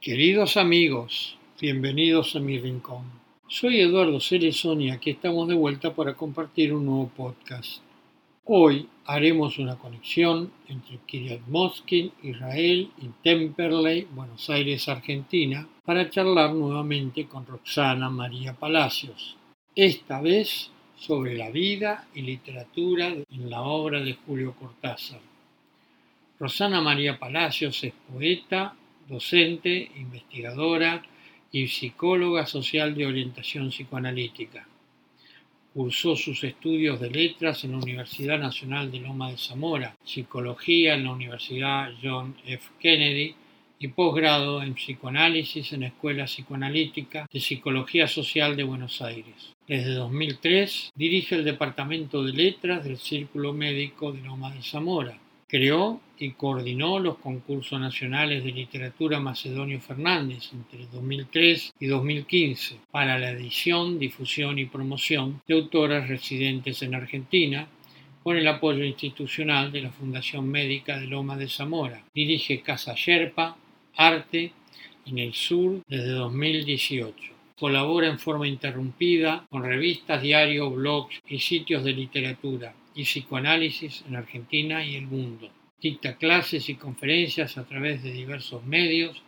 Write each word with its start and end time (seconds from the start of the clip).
Queridos 0.00 0.56
amigos, 0.56 1.36
bienvenidos 1.60 2.36
a 2.36 2.40
mi 2.40 2.58
rincón. 2.58 3.02
Soy 3.48 3.80
Eduardo 3.80 4.20
Cerezón 4.20 4.80
y 4.80 4.90
aquí 4.90 5.10
estamos 5.10 5.48
de 5.48 5.54
vuelta 5.54 5.94
para 5.94 6.14
compartir 6.14 6.72
un 6.72 6.86
nuevo 6.86 7.08
podcast. 7.08 7.82
Hoy 8.44 8.88
haremos 9.06 9.58
una 9.58 9.76
conexión 9.76 10.52
entre 10.68 10.98
Kiryat 11.06 11.46
Moskin, 11.48 12.12
Israel 12.22 12.90
y 13.02 13.08
Temperley, 13.22 14.06
Buenos 14.14 14.48
Aires, 14.50 14.88
Argentina, 14.88 15.66
para 15.84 16.10
charlar 16.10 16.52
nuevamente 16.54 17.26
con 17.26 17.46
Roxana 17.46 18.10
María 18.10 18.52
Palacios, 18.52 19.36
esta 19.76 20.20
vez 20.20 20.70
sobre 20.96 21.36
la 21.36 21.50
vida 21.50 22.06
y 22.14 22.22
literatura 22.22 23.08
en 23.08 23.50
la 23.50 23.62
obra 23.62 24.00
de 24.00 24.14
Julio 24.14 24.54
Cortázar. 24.54 25.20
Rosana 26.38 26.80
María 26.80 27.18
Palacios 27.18 27.82
es 27.84 27.92
poeta, 28.12 28.74
docente, 29.08 29.90
investigadora 29.96 31.02
y 31.50 31.68
psicóloga 31.68 32.46
social 32.46 32.94
de 32.94 33.06
orientación 33.06 33.70
psicoanalítica. 33.70 34.66
Cursó 35.72 36.14
sus 36.14 36.44
estudios 36.44 37.00
de 37.00 37.10
letras 37.10 37.64
en 37.64 37.72
la 37.72 37.78
Universidad 37.78 38.38
Nacional 38.38 38.92
de 38.92 39.00
Loma 39.00 39.30
de 39.30 39.38
Zamora, 39.38 39.96
psicología 40.04 40.94
en 40.94 41.04
la 41.04 41.12
Universidad 41.12 41.92
John 42.00 42.36
F. 42.46 42.70
Kennedy 42.78 43.34
y 43.84 43.88
posgrado 43.88 44.62
en 44.62 44.74
psicoanálisis 44.74 45.72
en 45.72 45.80
la 45.82 45.88
Escuela 45.88 46.24
Psicoanalítica 46.24 47.26
de 47.30 47.40
Psicología 47.40 48.08
Social 48.08 48.56
de 48.56 48.64
Buenos 48.64 49.02
Aires. 49.02 49.54
Desde 49.68 49.92
2003 49.92 50.92
dirige 50.94 51.34
el 51.34 51.44
Departamento 51.44 52.24
de 52.24 52.32
Letras 52.32 52.84
del 52.84 52.98
Círculo 52.98 53.52
Médico 53.52 54.12
de 54.12 54.22
Loma 54.22 54.52
de 54.54 54.62
Zamora 54.62 55.18
Creó 55.54 56.00
y 56.18 56.30
coordinó 56.32 56.98
los 56.98 57.18
concursos 57.18 57.78
nacionales 57.78 58.42
de 58.42 58.50
literatura 58.50 59.20
Macedonio 59.20 59.80
Fernández 59.80 60.50
entre 60.52 60.86
2003 60.86 61.74
y 61.78 61.86
2015 61.86 62.78
para 62.90 63.18
la 63.18 63.30
edición, 63.30 63.98
difusión 63.98 64.58
y 64.58 64.64
promoción 64.64 65.42
de 65.46 65.54
autoras 65.54 66.08
residentes 66.08 66.82
en 66.82 66.94
Argentina 66.94 67.68
con 68.22 68.36
el 68.36 68.48
apoyo 68.48 68.84
institucional 68.84 69.70
de 69.70 69.82
la 69.82 69.92
Fundación 69.92 70.48
Médica 70.48 70.98
de 70.98 71.06
Loma 71.06 71.36
de 71.36 71.48
Zamora. 71.48 72.02
Dirige 72.14 72.62
Casa 72.62 72.94
Yerpa, 72.94 73.56
Arte 73.96 74.52
en 75.06 75.18
el 75.18 75.34
Sur 75.34 75.82
desde 75.86 76.10
2018. 76.10 77.32
Colabora 77.58 78.08
en 78.08 78.18
forma 78.18 78.48
interrumpida 78.48 79.46
con 79.48 79.62
revistas, 79.62 80.22
diarios, 80.22 80.74
blogs 80.74 81.20
y 81.28 81.38
sitios 81.38 81.84
de 81.84 81.92
literatura 81.92 82.74
y 82.94 83.04
psicoanálisis 83.04 84.04
en 84.08 84.16
Argentina 84.16 84.84
y 84.84 84.96
el 84.96 85.06
mundo. 85.06 85.50
Dicta 85.80 86.16
clases 86.16 86.68
y 86.68 86.74
conferencias 86.74 87.56
a 87.58 87.64
través 87.64 88.02
de 88.02 88.12
diversos 88.12 88.64
medios, 88.64 89.22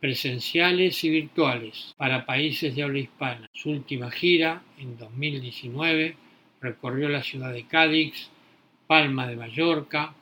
presenciales 0.00 1.02
y 1.04 1.10
virtuales, 1.10 1.94
para 1.96 2.26
países 2.26 2.74
de 2.74 2.82
habla 2.82 3.00
hispana. 3.00 3.50
Su 3.52 3.70
última 3.70 4.10
gira, 4.10 4.62
en 4.78 4.96
2019, 4.96 6.16
recorrió 6.60 7.08
la 7.08 7.22
ciudad 7.22 7.52
de 7.52 7.66
Cádiz, 7.66 8.30
Palma 8.86 9.26
de 9.26 9.36
Mallorca 9.36 10.14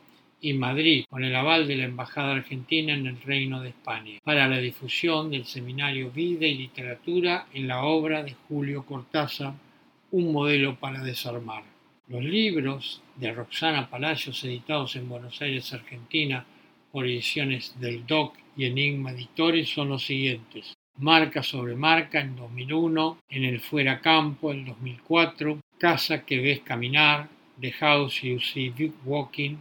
y 0.44 0.52
Madrid, 0.52 1.06
con 1.08 1.24
el 1.24 1.34
aval 1.34 1.66
de 1.66 1.76
la 1.76 1.84
Embajada 1.84 2.34
Argentina 2.34 2.92
en 2.92 3.06
el 3.06 3.18
Reino 3.22 3.62
de 3.62 3.70
España, 3.70 4.18
para 4.22 4.46
la 4.46 4.58
difusión 4.58 5.30
del 5.30 5.46
seminario 5.46 6.10
Vida 6.10 6.46
y 6.46 6.54
Literatura 6.54 7.46
en 7.54 7.66
la 7.66 7.84
obra 7.84 8.22
de 8.22 8.34
Julio 8.46 8.84
Cortázar, 8.84 9.54
Un 10.10 10.32
modelo 10.32 10.78
para 10.78 11.02
desarmar. 11.02 11.64
Los 12.08 12.22
libros 12.22 13.00
de 13.16 13.32
Roxana 13.32 13.88
Palacios 13.88 14.44
editados 14.44 14.96
en 14.96 15.08
Buenos 15.08 15.40
Aires, 15.40 15.72
Argentina, 15.72 16.44
por 16.92 17.06
ediciones 17.06 17.74
del 17.80 18.06
DOC 18.06 18.36
y 18.54 18.66
Enigma 18.66 19.12
Editores 19.12 19.70
son 19.70 19.88
los 19.88 20.04
siguientes. 20.04 20.74
Marca 20.98 21.42
sobre 21.42 21.74
marca 21.74 22.20
en 22.20 22.36
2001, 22.36 23.18
En 23.30 23.44
el 23.44 23.60
Fuera 23.60 24.02
Campo 24.02 24.52
en 24.52 24.66
2004, 24.66 25.58
Casa 25.78 26.26
que 26.26 26.38
ves 26.38 26.60
caminar, 26.60 27.30
The 27.58 27.72
House 27.72 28.20
You 28.20 28.38
See 28.40 28.92
Walking, 29.06 29.56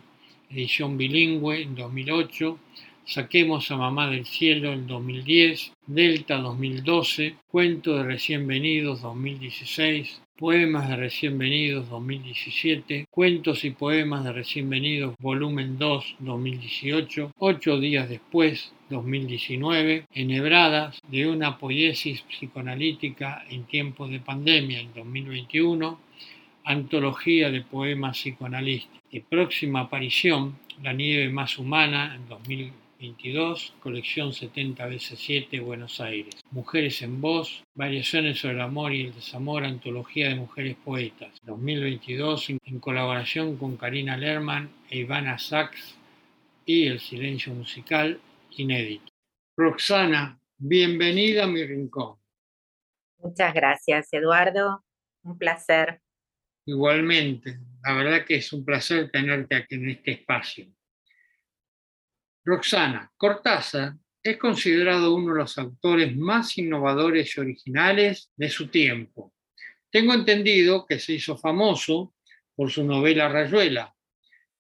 edición 0.53 0.97
bilingüe 0.97 1.63
en 1.63 1.75
2008, 1.75 2.59
Saquemos 3.05 3.69
a 3.69 3.75
Mamá 3.75 4.09
del 4.09 4.25
Cielo 4.25 4.71
en 4.71 4.87
2010, 4.87 5.73
Delta 5.87 6.37
2012, 6.37 7.35
Cuento 7.51 7.97
de 7.97 8.03
Recién 8.03 8.47
Venidos 8.47 9.01
2016, 9.01 10.21
Poemas 10.37 10.87
de 10.87 10.95
Recién 10.95 11.37
Venidos 11.37 11.89
2017, 11.89 13.07
Cuentos 13.11 13.65
y 13.65 13.71
Poemas 13.71 14.23
de 14.23 14.31
Recién 14.31 14.69
Venidos 14.69 15.15
Volumen 15.19 15.77
2 15.77 16.15
2018, 16.19 17.33
Ocho 17.39 17.79
días 17.79 18.07
después 18.07 18.71
2019, 18.89 20.05
Enhebradas 20.13 21.01
de 21.09 21.27
una 21.27 21.57
poiesis 21.57 22.21
psicoanalítica 22.21 23.43
en 23.49 23.65
tiempos 23.65 24.11
de 24.11 24.21
pandemia 24.21 24.79
en 24.79 24.93
2021, 24.93 25.99
Antología 26.65 27.49
de 27.51 27.61
Poemas 27.61 28.17
Psicoanalistas. 28.17 29.01
Y 29.09 29.19
próxima 29.19 29.81
aparición, 29.81 30.57
La 30.81 30.93
Nieve 30.93 31.29
Más 31.29 31.57
Humana 31.59 32.15
en 32.15 32.27
2021 32.27 32.83
22, 33.03 33.73
colección 33.81 34.31
70 34.31 34.85
veces 34.85 35.19
7, 35.19 35.59
Buenos 35.59 35.99
Aires. 35.99 36.41
Mujeres 36.51 37.01
en 37.01 37.19
voz, 37.19 37.61
variaciones 37.75 38.39
sobre 38.39 38.53
el 38.53 38.61
amor 38.61 38.93
y 38.93 39.07
el 39.07 39.13
desamor, 39.13 39.65
antología 39.65 40.29
de 40.29 40.35
mujeres 40.35 40.77
poetas. 40.77 41.37
2022, 41.43 42.51
en 42.51 42.79
colaboración 42.79 43.57
con 43.57 43.75
Karina 43.75 44.15
Lerman 44.15 44.71
e 44.89 44.99
Ivana 44.99 45.37
Sachs 45.37 45.97
y 46.65 46.87
El 46.87 47.01
Silencio 47.01 47.53
Musical, 47.53 48.21
inédito. 48.51 49.11
Roxana, 49.57 50.39
bienvenida 50.57 51.43
a 51.43 51.47
mi 51.47 51.65
rincón. 51.65 52.15
Muchas 53.17 53.53
gracias, 53.53 54.13
Eduardo. 54.13 54.85
Un 55.23 55.37
placer. 55.37 56.02
Igualmente, 56.65 57.59
la 57.83 57.93
verdad 57.93 58.25
que 58.25 58.35
es 58.35 58.53
un 58.53 58.63
placer 58.63 59.11
tenerte 59.11 59.55
aquí 59.55 59.75
en 59.75 59.89
este 59.89 60.11
espacio. 60.11 60.67
Roxana, 62.45 63.11
Cortázar 63.17 63.93
es 64.21 64.37
considerado 64.37 65.13
uno 65.13 65.33
de 65.33 65.39
los 65.39 65.57
autores 65.57 66.15
más 66.15 66.57
innovadores 66.57 67.35
y 67.35 67.41
originales 67.41 68.31
de 68.37 68.49
su 68.49 68.67
tiempo. 68.67 69.33
Tengo 69.91 70.13
entendido 70.13 70.85
que 70.85 70.99
se 70.99 71.13
hizo 71.13 71.37
famoso 71.37 72.15
por 72.55 72.71
su 72.71 72.83
novela 72.83 73.27
Rayuela. 73.27 73.93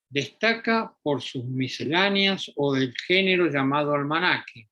Destaca 0.09 0.93
por 1.01 1.21
sus 1.21 1.45
misceláneas 1.45 2.51
o 2.55 2.73
del 2.73 2.93
género 3.07 3.49
llamado 3.49 3.95
almanaque, 3.95 4.69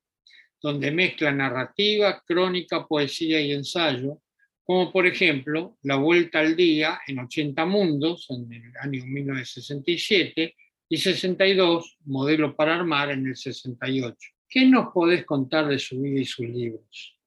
donde 0.61 0.91
mezcla 0.91 1.31
narrativa, 1.31 2.21
crónica, 2.25 2.85
poesía 2.85 3.39
y 3.41 3.53
ensayo, 3.53 4.21
como 4.71 4.89
por 4.89 5.05
ejemplo 5.05 5.75
La 5.81 5.97
Vuelta 5.97 6.39
al 6.39 6.55
Día 6.55 7.01
en 7.05 7.19
80 7.19 7.65
Mundos, 7.65 8.25
en 8.29 8.53
el 8.53 8.71
año 8.79 9.03
1967, 9.05 10.55
y 10.87 10.97
62, 10.97 11.97
Modelo 12.05 12.55
para 12.55 12.75
Armar, 12.75 13.11
en 13.11 13.27
el 13.27 13.35
68. 13.35 14.15
¿Qué 14.47 14.65
nos 14.65 14.93
podés 14.93 15.25
contar 15.25 15.67
de 15.67 15.77
su 15.77 15.99
vida 15.99 16.21
y 16.21 16.23
sus 16.23 16.47
libros? 16.47 17.19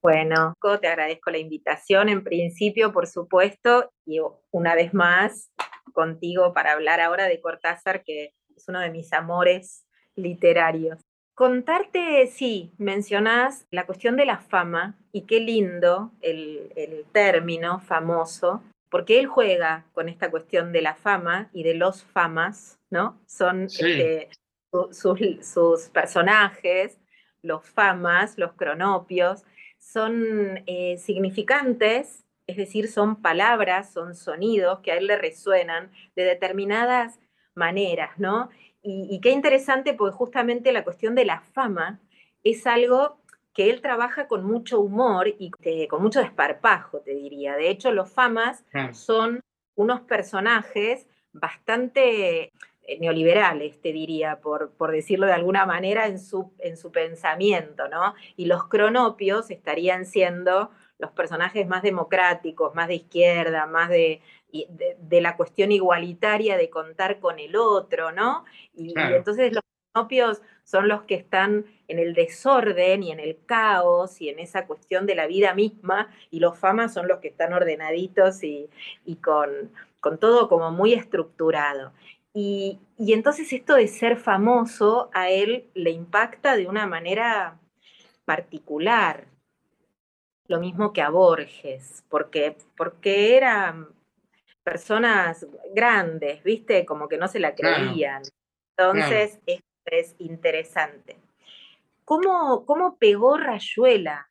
Bueno, 0.00 0.54
te 0.80 0.88
agradezco 0.88 1.30
la 1.30 1.36
invitación 1.36 2.08
en 2.08 2.24
principio, 2.24 2.94
por 2.94 3.06
supuesto, 3.06 3.92
y 4.06 4.20
una 4.50 4.74
vez 4.74 4.94
más 4.94 5.52
contigo 5.92 6.54
para 6.54 6.72
hablar 6.72 6.98
ahora 7.02 7.26
de 7.26 7.42
Cortázar, 7.42 8.02
que 8.04 8.32
es 8.56 8.68
uno 8.68 8.80
de 8.80 8.88
mis 8.88 9.12
amores 9.12 9.84
literarios. 10.16 10.98
Contarte, 11.40 12.26
sí, 12.26 12.70
mencionás 12.76 13.66
la 13.70 13.86
cuestión 13.86 14.14
de 14.14 14.26
la 14.26 14.40
fama 14.40 14.98
y 15.10 15.22
qué 15.22 15.40
lindo 15.40 16.12
el, 16.20 16.70
el 16.76 17.06
término 17.12 17.80
famoso, 17.80 18.62
porque 18.90 19.18
él 19.18 19.26
juega 19.26 19.86
con 19.94 20.10
esta 20.10 20.30
cuestión 20.30 20.70
de 20.70 20.82
la 20.82 20.96
fama 20.96 21.48
y 21.54 21.62
de 21.62 21.72
los 21.72 22.04
famas, 22.04 22.78
¿no? 22.90 23.18
Son 23.24 23.62
este, 23.62 24.28
sus, 24.92 25.88
personajes, 25.88 27.00
los 27.40 27.64
famas, 27.64 28.36
los 28.36 28.52
cronopios, 28.52 29.46
son 29.78 30.62
eh, 30.66 30.98
significantes, 30.98 32.22
es 32.48 32.58
decir, 32.58 32.86
son 32.86 33.16
palabras, 33.22 33.90
son 33.94 34.14
sonidos 34.14 34.80
que 34.80 34.92
a 34.92 34.98
él 34.98 35.06
le 35.06 35.16
resuenan 35.16 35.90
de 36.14 36.24
determinadas 36.24 37.18
maneras, 37.54 38.18
¿no? 38.18 38.50
Y, 38.82 39.08
y 39.10 39.20
qué 39.20 39.30
interesante, 39.30 39.94
porque 39.94 40.16
justamente 40.16 40.72
la 40.72 40.84
cuestión 40.84 41.14
de 41.14 41.24
la 41.24 41.40
fama 41.40 42.00
es 42.42 42.66
algo 42.66 43.20
que 43.54 43.70
él 43.70 43.80
trabaja 43.80 44.28
con 44.28 44.44
mucho 44.44 44.80
humor 44.80 45.28
y 45.38 45.50
con 45.88 46.02
mucho 46.02 46.20
desparpajo, 46.20 47.00
te 47.00 47.12
diría. 47.12 47.56
De 47.56 47.68
hecho, 47.68 47.92
los 47.92 48.10
famas 48.10 48.64
son 48.92 49.40
unos 49.74 50.00
personajes 50.02 51.08
bastante 51.32 52.52
eh, 52.82 52.98
neoliberales, 53.00 53.80
te 53.80 53.92
diría, 53.92 54.40
por, 54.40 54.72
por, 54.72 54.92
decirlo 54.92 55.26
de 55.26 55.32
alguna 55.32 55.66
manera, 55.66 56.06
en 56.06 56.18
su, 56.18 56.52
en 56.58 56.76
su 56.76 56.92
pensamiento, 56.92 57.88
¿no? 57.88 58.14
Y 58.36 58.46
los 58.46 58.68
cronopios 58.68 59.50
estarían 59.50 60.06
siendo 60.06 60.70
los 60.98 61.10
personajes 61.12 61.66
más 61.66 61.82
democráticos, 61.82 62.74
más 62.74 62.88
de 62.88 62.96
izquierda, 62.96 63.66
más 63.66 63.88
de, 63.88 64.20
de, 64.52 65.20
la 65.20 65.36
cuestión 65.36 65.72
igualitaria 65.72 66.56
de 66.56 66.70
contar 66.70 67.20
con 67.20 67.38
el 67.38 67.56
otro, 67.56 68.12
¿no? 68.12 68.44
Y, 68.74 68.94
entonces 68.98 69.52
los 69.52 69.62
propios 69.92 70.40
son 70.64 70.88
los 70.88 71.02
que 71.02 71.14
están 71.14 71.66
en 71.88 71.98
el 71.98 72.14
desorden 72.14 73.02
y 73.02 73.10
en 73.10 73.20
el 73.20 73.38
caos 73.44 74.20
y 74.20 74.28
en 74.28 74.38
esa 74.38 74.66
cuestión 74.66 75.06
de 75.06 75.14
la 75.14 75.26
vida 75.26 75.54
misma, 75.54 76.08
y 76.30 76.40
los 76.40 76.58
famas 76.58 76.94
son 76.94 77.08
los 77.08 77.18
que 77.18 77.28
están 77.28 77.52
ordenaditos 77.52 78.42
y, 78.42 78.68
con, 79.22 79.72
con, 80.00 80.18
todo 80.18 80.48
como 80.48 80.70
muy 80.70 80.94
estructurado. 80.94 81.92
Y, 82.32 82.78
y 82.96 83.12
entonces 83.12 83.52
esto 83.52 83.74
de 83.74 83.88
ser 83.88 84.16
famoso 84.16 85.10
a 85.12 85.30
él 85.30 85.68
le 85.74 85.90
impacta 85.90 86.56
de 86.56 86.68
una 86.68 86.86
manera 86.86 87.58
particular, 88.24 89.26
lo 90.46 90.60
mismo 90.60 90.92
que 90.92 91.02
a 91.02 91.10
Borges, 91.10 92.04
porque, 92.08 92.56
porque 92.76 93.36
eran 93.36 93.88
personas 94.62 95.46
grandes, 95.74 96.42
¿viste? 96.42 96.84
Como 96.84 97.08
que 97.08 97.18
no 97.18 97.28
se 97.28 97.40
la 97.40 97.54
creían. 97.54 98.22
Entonces, 98.76 99.38
esto 99.46 99.64
es 99.86 100.14
interesante. 100.18 101.18
¿Cómo, 102.04 102.64
¿Cómo 102.66 102.96
pegó 102.96 103.36
Rayuela? 103.36 104.30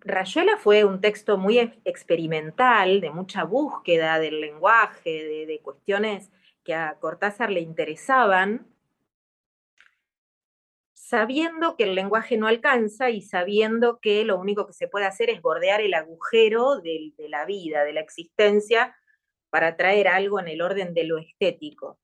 Rayuela 0.00 0.56
fue 0.58 0.84
un 0.84 1.00
texto 1.00 1.38
muy 1.38 1.58
experimental, 1.84 3.00
de 3.00 3.10
mucha 3.10 3.44
búsqueda 3.44 4.18
del 4.18 4.40
lenguaje, 4.40 5.24
de, 5.24 5.46
de 5.46 5.60
cuestiones 5.60 6.30
que 6.64 6.74
a 6.74 6.96
Cortázar 7.00 7.50
le 7.50 7.60
interesaban, 7.60 8.66
sabiendo 11.08 11.74
que 11.74 11.84
el 11.84 11.94
lenguaje 11.94 12.36
no 12.36 12.48
alcanza 12.48 13.08
y 13.08 13.22
sabiendo 13.22 13.98
que 13.98 14.26
lo 14.26 14.38
único 14.38 14.66
que 14.66 14.74
se 14.74 14.88
puede 14.88 15.06
hacer 15.06 15.30
es 15.30 15.40
bordear 15.40 15.80
el 15.80 15.94
agujero 15.94 16.82
de, 16.82 17.14
la 17.30 17.46
vida, 17.46 17.82
de 17.84 17.94
la 17.94 18.00
existencia, 18.00 18.94
para 19.48 19.78
traer 19.78 20.06
algo 20.06 20.38
en 20.38 20.48
el 20.48 20.60
orden 20.60 20.92
de 20.92 21.04
lo 21.04 21.16
estético. 21.16 21.98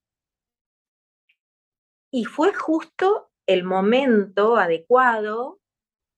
Y 2.10 2.24
fue 2.24 2.54
justo 2.54 3.30
el 3.46 3.62
momento 3.62 4.56
adecuado 4.56 5.60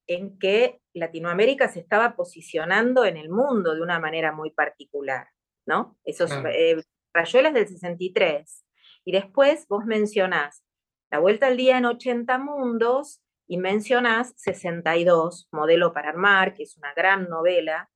en 0.07 0.39
que 0.39 0.81
Latinoamérica 0.95 1.69
se 1.69 1.81
estaba 1.81 2.15
posicionando 2.15 3.05
en 3.05 3.17
el 3.17 3.31
mundo 3.31 3.75
de 3.75 3.83
una 3.83 3.99
manera 3.99 4.31
muy 4.31 4.53
particular, 4.53 5.27
¿no? 5.67 5.99
Esos 6.05 6.31
eh, 6.53 6.81
rayuelas 7.13 7.53
del 7.53 7.67
63. 7.67 8.65
Y 9.05 9.11
después 9.11 9.67
vos 9.67 9.85
mencionás 9.85 10.66
la 11.11 11.19
vuelta 11.19 11.47
al 11.47 11.57
día 11.57 11.79
en 11.79 11.85
80 11.85 12.39
mundos 12.39 13.23
y 13.47 13.59
mencionás 13.59 14.35
62, 14.37 15.49
Modelo 15.53 15.93
para 15.93 16.11
Armar, 16.11 16.55
que 16.55 16.65
es 16.65 16.77
una 16.77 16.93
gran 16.95 17.29
novela, 17.29 17.91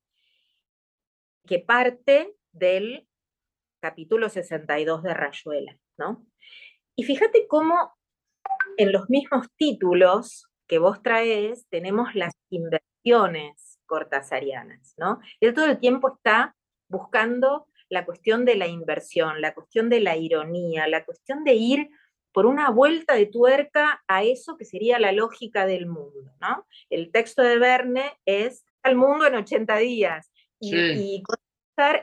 que 1.45 1.59
parte 1.59 2.35
del 2.51 3.07
capítulo 3.81 4.29
62 4.29 5.03
de 5.03 5.13
Rayuela, 5.13 5.77
¿no? 5.97 6.25
Y 6.95 7.03
fíjate 7.03 7.47
cómo 7.47 7.93
en 8.77 8.91
los 8.91 9.09
mismos 9.09 9.47
títulos 9.57 10.47
que 10.67 10.77
vos 10.77 11.01
traes 11.01 11.67
tenemos 11.69 12.15
las 12.15 12.33
inversiones 12.49 13.79
cortasarianas, 13.85 14.93
¿no? 14.97 15.19
Él 15.41 15.53
todo 15.53 15.65
el 15.65 15.79
tiempo 15.79 16.15
está 16.15 16.55
buscando 16.87 17.67
la 17.89 18.05
cuestión 18.05 18.45
de 18.45 18.55
la 18.55 18.67
inversión, 18.67 19.41
la 19.41 19.53
cuestión 19.53 19.89
de 19.89 19.99
la 19.99 20.15
ironía, 20.15 20.87
la 20.87 21.03
cuestión 21.03 21.43
de 21.43 21.55
ir 21.55 21.89
por 22.33 22.45
una 22.45 22.69
vuelta 22.69 23.13
de 23.15 23.25
tuerca 23.25 24.03
a 24.07 24.23
eso 24.23 24.57
que 24.57 24.65
sería 24.65 24.99
la 24.99 25.11
lógica 25.11 25.65
del 25.65 25.87
mundo, 25.87 26.31
¿no? 26.39 26.65
El 26.89 27.11
texto 27.11 27.41
de 27.41 27.59
Verne 27.59 28.13
es 28.25 28.65
al 28.83 28.95
mundo 28.95 29.27
en 29.27 29.35
80 29.35 29.77
días 29.77 30.31
y, 30.59 30.71
sí. 30.71 31.23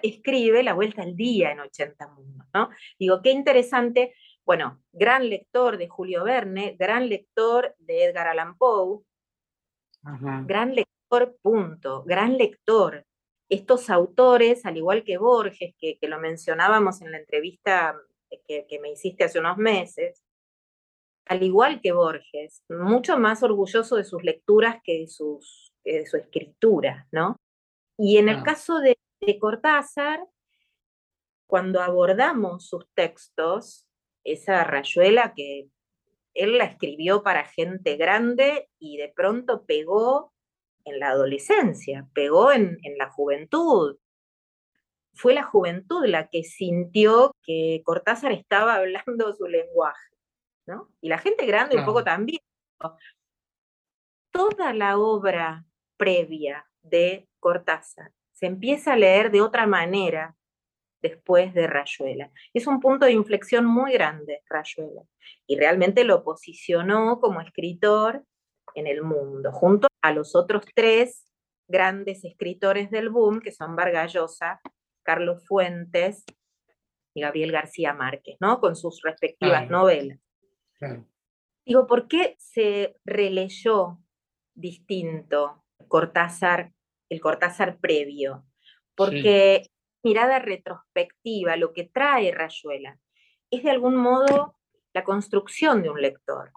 escribe 0.02 0.62
la 0.62 0.75
vuelta 0.75 1.02
al 1.02 1.16
día 1.16 1.52
en 1.52 1.60
80 1.60 2.08
mundos, 2.08 2.46
¿no? 2.52 2.70
Digo, 2.98 3.22
qué 3.22 3.30
interesante, 3.30 4.14
bueno, 4.44 4.82
gran 4.92 5.28
lector 5.28 5.78
de 5.78 5.88
Julio 5.88 6.25
Verne, 6.25 6.76
gran 6.78 7.08
lector 7.08 7.74
de 7.78 8.04
Edgar 8.04 8.28
Allan 8.28 8.56
Poe, 8.56 9.00
gran 10.02 10.74
lector, 10.74 11.36
punto, 11.42 12.02
gran 12.04 12.36
lector. 12.36 13.04
Estos 13.50 13.88
autores, 13.88 14.66
al 14.66 14.76
igual 14.76 15.04
que 15.04 15.16
Borges, 15.16 15.74
que, 15.78 15.96
que 15.98 16.08
lo 16.08 16.19
mencionábamos 16.19 17.00
en 17.00 17.12
la 17.12 17.19
entrevista 17.19 17.96
que, 18.46 18.78
me 18.80 18.90
hiciste 18.90 19.25
hace 19.25 19.38
unos 19.38 19.56
meses, 19.56 20.25
al 21.26 21.42
igual 21.42 21.80
que 21.80 21.92
Borges, 21.92 22.62
mucho 22.69 23.19
más 23.19 23.42
orgulloso 23.42 23.96
de 23.96 24.04
sus 24.04 24.22
lecturas 24.22 24.76
que 24.82 25.00
de, 25.00 25.08
sus, 25.08 25.75
su 26.06 26.16
escritura, 26.16 27.06
¿no? 27.12 27.36
Y 27.98 28.19
en 28.19 28.28
el 28.28 28.42
caso 28.42 28.78
de, 28.78 28.96
Cortázar, 29.40 30.20
cuando 31.48 31.82
abordamos 31.82 32.69
sus 32.69 32.86
textos, 32.94 33.88
esa 34.22 34.62
rayuela 34.62 35.34
que 35.34 35.69
él 36.34 36.56
la 36.56 36.64
escribió 36.64 37.24
para 37.24 37.44
gente 37.44 37.96
grande 37.96 38.70
y 38.78 38.96
de 38.96 39.08
pronto 39.08 39.66
pegó 39.66 40.32
en 40.84 41.00
la 41.00 41.08
adolescencia, 41.08 42.08
pegó 42.14 42.52
en, 42.52 42.78
en 42.84 42.96
la 42.96 43.10
juventud, 43.10 43.98
fue 45.19 45.35
la 45.35 45.43
juventud 45.43 46.06
la 46.06 46.29
que 46.29 46.44
sintió 46.44 47.35
que 47.43 47.82
Cortázar 47.85 48.32
estaba 48.32 48.76
hablando 48.76 49.32
su 49.32 49.47
lenguaje, 49.47 50.17
¿no? 50.67 50.88
Y 51.00 51.09
la 51.09 51.19
gente 51.19 51.44
grande 51.44 51.76
un 51.76 51.85
poco 51.85 52.05
también. 52.05 52.41
Toda 54.31 54.73
la 54.73 54.97
obra 54.97 55.65
previa 55.97 56.67
de 56.82 57.29
Cortázar 57.41 58.12
se 58.32 58.47
empieza 58.47 58.93
a 58.93 58.97
leer 58.97 59.32
de 59.32 59.41
otra 59.41 59.67
manera 59.67 60.37
después 61.03 61.53
de 61.53 61.67
Rayuela. 61.67 62.31
Es 62.55 62.69
un 62.69 62.79
punto 62.79 63.06
de 63.06 63.12
inflexión 63.12 63.65
muy 63.67 63.93
grande, 63.93 64.43
Rayuela, 64.49 65.03
y 65.49 65.59
realmente 65.59 66.05
lo 66.05 66.23
posicionó 66.23 67.19
como 67.20 67.41
escritor 67.41 68.25
en 68.75 68.87
el 68.87 69.03
mundo, 69.03 69.50
junto 69.50 69.88
a 70.03 70.12
los 70.12 70.37
otros 70.37 70.62
tres 70.75 71.25
grandes 71.67 72.25
escritores 72.25 72.91
del 72.91 73.11
boom, 73.11 73.41
que 73.41 73.50
son 73.50 73.75
Vargas 73.75 74.12
Llosa, 74.12 74.61
Carlos 75.08 75.43
Fuentes 75.46 76.26
y 77.14 77.22
Gabriel 77.22 77.50
García 77.50 77.94
Márquez, 77.94 78.37
¿no? 78.40 78.60
Con 78.60 78.76
sus 78.76 79.00
respectivas 79.00 79.70
novelas. 79.70 80.19
Digo, 81.64 81.87
¿por 81.87 82.08
qué 82.08 82.37
se 82.38 82.94
releyó 83.06 84.00
distinto 84.55 85.64
Cortázar, 85.88 86.75
el 87.08 87.22
Cortázar 87.22 87.78
previo? 87.78 88.44
Porque 88.94 89.70
mirada 90.05 90.41
retrospectiva, 90.41 91.56
lo 91.56 91.72
que 91.72 91.84
trae 91.84 92.31
Rayuela, 92.31 93.00
es 93.50 93.62
de 93.62 93.70
algún 93.70 93.96
modo 93.96 94.58
la 94.93 95.05
construcción 95.05 95.82
de 95.82 95.88
un 95.88 96.03
lector. 96.03 96.53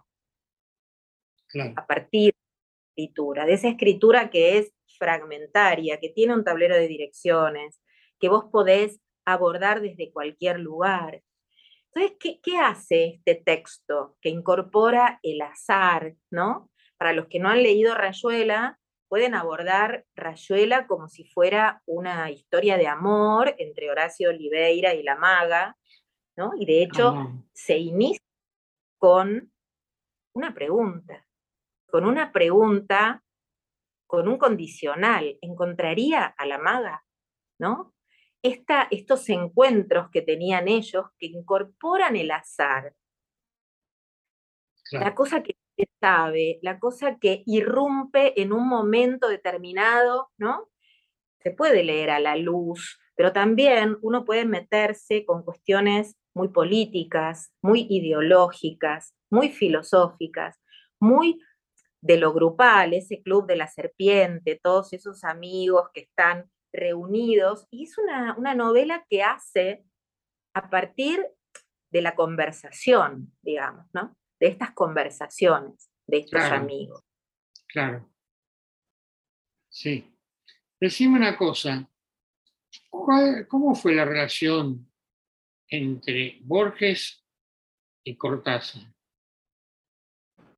A 1.78 1.88
partir 1.88 2.34
de 2.34 2.38
la 2.38 2.90
escritura, 2.90 3.46
de 3.46 3.54
esa 3.54 3.70
escritura 3.70 4.30
que 4.30 4.58
es 4.58 4.74
fragmentaria, 5.00 6.02
que 6.02 6.10
tiene 6.10 6.34
un 6.34 6.44
tablero 6.44 6.76
de 6.76 6.90
direcciones, 6.90 7.82
que 8.22 8.30
vos 8.30 8.46
podés 8.52 9.02
abordar 9.26 9.82
desde 9.82 10.14
cualquier 10.14 10.60
lugar. 10.60 11.22
Entonces, 11.94 12.40
¿qué, 12.42 12.58
hace 12.58 13.06
este 13.16 13.36
texto 13.36 14.16
que 14.22 14.30
incorpora 14.30 15.20
el 15.24 15.42
azar, 15.42 16.16
¿no? 16.30 16.70
Para 16.98 17.12
los 17.12 17.28
que 17.28 17.40
no 17.40 17.50
han 17.50 17.64
leído 17.64 17.96
Rayuela, 17.96 18.80
pueden 19.10 19.34
abordar 19.34 20.06
Rayuela 20.16 20.88
como 20.88 21.10
si 21.10 21.26
fuera 21.26 21.82
una 21.86 22.32
historia 22.32 22.78
de 22.78 22.88
amor 22.88 23.56
entre 23.58 23.90
Horacio 23.90 24.30
Oliveira 24.30 24.94
y 24.94 25.04
la 25.04 25.18
maga, 25.18 25.76
¿no? 26.38 26.52
Y 26.58 26.66
de 26.66 26.84
hecho 26.84 27.16
se 27.54 27.78
inicia 27.78 28.24
con 28.98 29.52
una 30.34 30.54
pregunta, 30.54 31.26
con 31.88 32.06
una 32.06 32.32
pregunta, 32.32 33.22
con 34.08 34.30
un 34.30 34.38
condicional. 34.38 35.38
¿Encontraría 35.42 36.26
a 36.26 36.46
la 36.46 36.58
maga? 36.58 37.04
¿No? 37.60 37.94
Estos 38.44 39.30
encuentros 39.30 40.10
que 40.12 40.22
tenían 40.22 40.68
ellos 40.68 41.06
que 41.20 41.28
incorporan 41.28 42.16
el 42.16 42.32
azar. 42.32 42.94
La 44.92 45.16
cosa 45.16 45.42
que 45.42 45.56
se 45.78 45.88
sabe, 46.02 46.60
la 46.62 46.80
cosa 46.80 47.18
que 47.18 47.44
irrumpe 47.46 48.42
en 48.42 48.52
un 48.52 48.68
momento 48.68 49.30
determinado, 49.30 50.32
¿no? 50.38 50.70
Se 51.40 51.52
puede 51.52 51.84
leer 51.84 52.10
a 52.10 52.20
la 52.20 52.36
luz, 52.36 53.00
pero 53.16 53.32
también 53.32 53.98
uno 54.02 54.26
puede 54.26 54.46
meterse 54.46 55.26
con 55.26 55.44
cuestiones 55.44 56.18
muy 56.34 56.50
políticas, 56.50 57.54
muy 57.62 57.88
ideológicas, 57.90 59.14
muy 59.30 59.50
filosóficas, 59.50 60.60
muy 61.00 61.42
de 62.02 62.18
lo 62.18 62.34
grupal, 62.34 62.94
ese 62.94 63.22
club 63.22 63.48
de 63.48 63.56
la 63.56 63.68
serpiente, 63.68 64.60
todos 64.62 64.92
esos 64.94 65.24
amigos 65.24 65.90
que 65.94 66.02
están 66.02 66.50
reunidos, 66.74 67.68
y 67.70 67.84
es 67.84 67.98
una, 67.98 68.36
novela 68.56 69.06
que 69.10 69.24
hace 69.24 69.84
a 70.54 70.70
partir 70.70 71.26
de 71.92 72.02
la 72.02 72.16
conversación, 72.16 73.34
digamos, 73.42 73.86
¿no? 73.94 74.16
De 74.40 74.48
estas 74.48 74.72
conversaciones, 74.72 75.92
de 76.08 76.20
estos 76.20 76.42
amigos. 76.42 77.04
Claro. 77.68 78.10
Sí. 79.70 80.08
Decime 80.80 81.18
una 81.18 81.38
cosa, 81.38 81.88
¿cómo 82.90 83.76
fue 83.76 83.94
la 83.94 84.06
relación 84.06 84.90
entre 85.68 86.40
Borges 86.42 87.24
y 88.04 88.16
Cortázar? 88.16 88.84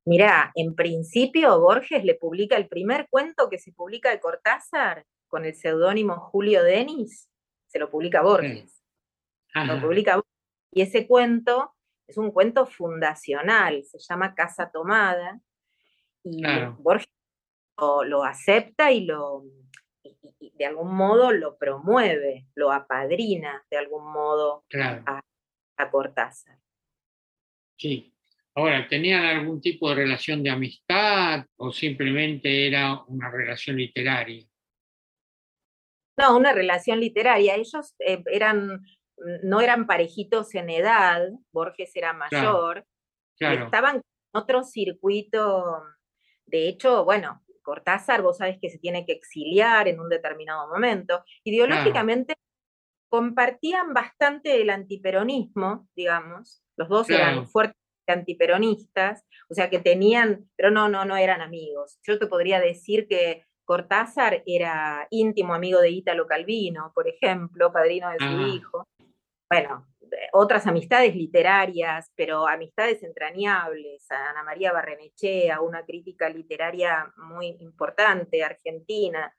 Mirá, 0.06 0.52
en 0.54 0.74
principio 0.74 1.58
Borges 1.60 2.04
le 2.04 2.14
publica 2.14 2.56
el 2.56 2.68
primer 2.68 3.08
cuento 3.08 3.48
que 3.48 3.58
se 3.58 3.72
publica 3.72 4.10
de 4.10 4.20
Cortázar 4.20 5.06
con 5.34 5.44
el 5.44 5.56
seudónimo 5.56 6.14
Julio 6.30 6.62
Denis, 6.62 7.28
se 7.66 7.80
lo 7.80 7.90
publica 7.90 8.22
Borges. 8.22 8.84
Lo 9.66 9.80
publica 9.80 10.22
Y 10.72 10.82
ese 10.82 11.08
cuento 11.08 11.74
es 12.06 12.18
un 12.18 12.30
cuento 12.30 12.66
fundacional, 12.66 13.82
se 13.82 13.98
llama 13.98 14.36
Casa 14.36 14.70
Tomada, 14.70 15.40
y 16.22 16.40
Borges 16.78 17.08
lo, 17.76 18.22
acepta 18.22 18.92
y 18.92 19.06
lo 19.06 19.42
de 20.40 20.66
algún 20.66 20.94
modo 20.94 21.32
lo 21.32 21.58
promueve, 21.58 22.46
lo 22.54 22.70
apadrina 22.70 23.66
de 23.68 23.76
algún 23.76 24.12
modo 24.12 24.64
a, 24.72 25.20
a 25.78 25.90
Cortázar. 25.90 26.60
Sí. 27.76 28.14
Ahora, 28.54 28.86
¿tenían 28.86 29.24
algún 29.24 29.60
tipo 29.60 29.88
de 29.88 29.96
relación 29.96 30.44
de 30.44 30.50
amistad 30.50 31.44
o 31.56 31.72
simplemente 31.72 32.68
era 32.68 33.02
una 33.08 33.28
relación 33.32 33.76
literaria? 33.78 34.46
No, 36.16 36.36
una 36.36 36.52
relación 36.52 37.00
literaria. 37.00 37.54
Ellos 37.56 37.94
eh, 37.98 38.22
eran, 38.26 38.80
no 39.42 39.60
eran 39.60 39.86
parejitos 39.86 40.54
en 40.54 40.70
edad, 40.70 41.22
Borges 41.52 41.94
era 41.94 42.12
mayor, 42.12 42.86
estaban 43.38 43.96
en 43.96 44.02
otro 44.32 44.62
circuito. 44.62 45.82
De 46.46 46.68
hecho, 46.68 47.04
bueno, 47.04 47.42
Cortázar, 47.62 48.22
vos 48.22 48.38
sabes 48.38 48.58
que 48.60 48.70
se 48.70 48.78
tiene 48.78 49.06
que 49.06 49.12
exiliar 49.12 49.88
en 49.88 49.98
un 49.98 50.08
determinado 50.08 50.68
momento. 50.68 51.24
Ideológicamente 51.42 52.34
compartían 53.08 53.94
bastante 53.94 54.60
el 54.60 54.70
antiperonismo, 54.70 55.88
digamos. 55.96 56.62
Los 56.76 56.88
dos 56.88 57.10
eran 57.10 57.46
fuertes 57.48 57.76
antiperonistas, 58.06 59.24
o 59.48 59.54
sea 59.54 59.70
que 59.70 59.78
tenían, 59.78 60.50
pero 60.56 60.70
no, 60.70 60.88
no, 60.88 61.04
no 61.04 61.16
eran 61.16 61.40
amigos. 61.40 61.98
Yo 62.02 62.18
te 62.18 62.26
podría 62.26 62.60
decir 62.60 63.06
que 63.08 63.44
Cortázar 63.64 64.42
era 64.46 65.06
íntimo 65.10 65.54
amigo 65.54 65.80
de 65.80 65.90
Ítalo 65.90 66.26
Calvino, 66.26 66.92
por 66.94 67.08
ejemplo, 67.08 67.72
padrino 67.72 68.10
de 68.10 68.18
su 68.18 68.24
ah. 68.24 68.48
hijo. 68.48 68.88
Bueno, 69.50 69.86
otras 70.32 70.66
amistades 70.66 71.14
literarias, 71.14 72.10
pero 72.14 72.46
amistades 72.46 73.02
entrañables. 73.02 74.10
Ana 74.10 74.42
María 74.42 74.72
Barrenechea, 74.72 75.60
una 75.60 75.84
crítica 75.84 76.28
literaria 76.28 77.12
muy 77.16 77.56
importante, 77.60 78.42
argentina. 78.42 79.32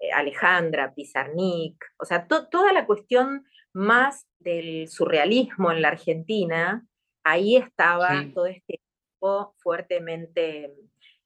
Eh, 0.00 0.10
Alejandra 0.12 0.94
Pizarnik, 0.94 1.84
o 1.98 2.06
sea, 2.06 2.26
toda 2.26 2.72
la 2.72 2.86
cuestión 2.86 3.44
más 3.74 4.26
del 4.38 4.88
surrealismo 4.88 5.70
en 5.70 5.82
la 5.82 5.88
Argentina, 5.88 6.86
ahí 7.22 7.56
estaba 7.56 8.24
todo 8.34 8.46
este 8.46 8.80
grupo 9.20 9.54
fuertemente 9.58 10.74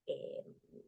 eh, 0.07 0.45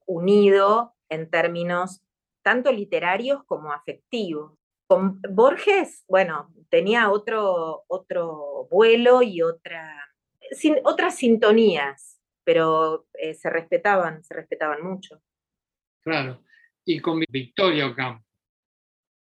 unido 0.06 0.95
en 1.08 1.30
términos 1.30 2.02
tanto 2.42 2.70
literarios 2.70 3.42
como 3.44 3.72
afectivos. 3.72 4.52
Con 4.86 5.20
Borges, 5.22 6.04
bueno, 6.06 6.54
tenía 6.70 7.10
otro, 7.10 7.84
otro 7.88 8.68
vuelo 8.70 9.20
y 9.20 9.42
otra, 9.42 10.14
otras 10.84 11.16
sintonías, 11.16 12.20
pero 12.44 13.08
eh, 13.14 13.34
se 13.34 13.50
respetaban, 13.50 14.22
se 14.22 14.34
respetaban 14.34 14.84
mucho. 14.84 15.20
Claro. 16.04 16.40
Y 16.84 17.00
con 17.00 17.18
Victoria 17.28 17.88
Ocampo. 17.88 18.24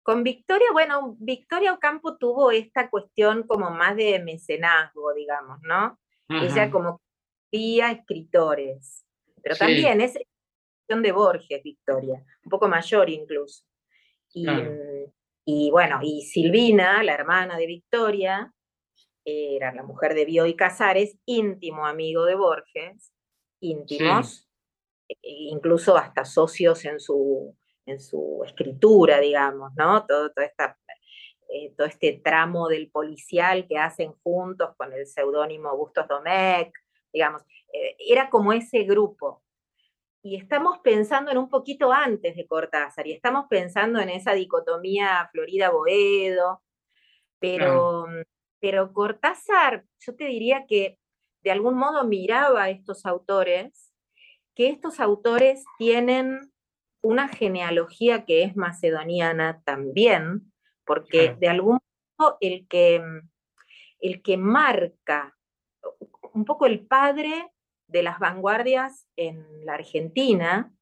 Con 0.03 0.25
Victoria, 0.25 0.69
bueno, 0.73 1.15
Victoria 1.21 1.75
Ocampo 1.75 2.17
tuvo 2.17 2.51
esta 2.51 2.89
cuestión 2.89 3.43
como 3.47 3.71
más 3.71 3.97
de 3.97 4.19
mecenazgo, 4.19 5.13
digamos, 5.13 5.59
¿no? 5.61 5.99
Ella 6.31 6.71
como 6.71 7.03
cría 7.51 7.91
escritores, 7.91 9.05
pero 9.43 9.57
también 9.57 10.01
es 10.01 10.17
de 10.99 11.13
Borges, 11.13 11.63
Victoria, 11.63 12.25
un 12.45 12.51
poco 12.51 12.69
mayor 12.69 13.09
incluso. 13.09 13.65
Y, 14.33 15.71
bueno, 15.71 16.01
y 16.03 16.23
Silvina, 16.23 17.03
la 17.03 17.15
hermana 17.15 17.57
de 17.57 17.67
Victoria, 17.67 18.53
era 19.25 19.73
la 19.73 19.83
mujer 19.83 20.15
de 20.15 20.25
Bioy 20.25 20.55
Casares, 20.55 21.17
íntimo 21.25 21.87
amigo 21.87 22.25
de 22.25 22.35
Borges, 22.35 23.13
íntimos, 23.61 24.49
e, 25.09 25.17
incluso 25.23 25.97
hasta 25.97 26.25
socios 26.25 26.85
en 26.85 26.99
su, 26.99 27.57
en 27.87 28.01
su 28.01 28.43
escritura, 28.45 29.21
digamos, 29.21 29.73
¿no? 29.77 30.05
Todo, 30.07 30.33
esta, 30.37 30.79
eh, 31.49 31.73
todo 31.77 31.87
este 31.87 32.21
tramo 32.25 32.69
del 32.69 32.91
policial 32.91 33.67
que 33.69 33.79
hacen 33.79 34.13
juntos 34.23 34.75
con 34.77 34.93
el 34.93 35.07
seudónimo 35.07 35.77
Bustos 35.77 36.09
Domecq, 36.09 36.73
digamos, 37.13 37.43
eh, 37.73 37.97
era 37.99 38.31
como 38.31 38.53
ese 38.53 38.85
grupo. 38.85 39.43
Y 40.23 40.37
estamos 40.37 40.79
pensando 40.81 41.31
en 41.31 41.39
un 41.39 41.49
poquito 41.49 41.93
antes 41.93 42.37
de 42.37 42.47
Cortázar, 42.47 43.07
y 43.07 43.13
estamos 43.13 43.47
pensando 43.49 44.01
en 44.01 44.11
esa 44.11 44.33
dicotomía 44.33 45.29
Florida-Boedo, 45.33 46.63
pero, 47.39 48.07
pero 48.61 48.93
Cortázar, 48.93 49.85
yo 49.99 50.15
te 50.15 50.25
diría 50.25 50.67
que 50.67 50.99
de 51.43 51.51
algún 51.51 51.75
modo 51.75 52.05
miraba 52.05 52.65
a 52.65 52.71
estos 52.71 53.07
autores, 53.07 53.95
que 54.55 54.69
estos 54.69 55.01
autores 55.01 55.65
tienen 55.79 56.53
una 57.03 57.29
genealogía 57.29 58.27
que 58.27 58.43
es 58.43 58.57
macedoniana 58.57 59.63
también, 59.65 60.53
porque 60.85 61.35
de 61.39 61.49
algún 61.49 61.79
modo 62.19 62.37
el 62.41 62.69
que, 62.69 63.03
el 64.01 64.23
que 64.23 64.37
marca 64.37 65.37
un 66.35 66.45
poco 66.45 66.67
el 66.67 66.87
padre 66.87 67.51
de 67.91 68.03
las 68.03 68.19
vanguardias 68.19 69.09
en 69.17 69.65
la 69.65 69.75
Argentina 69.75 70.73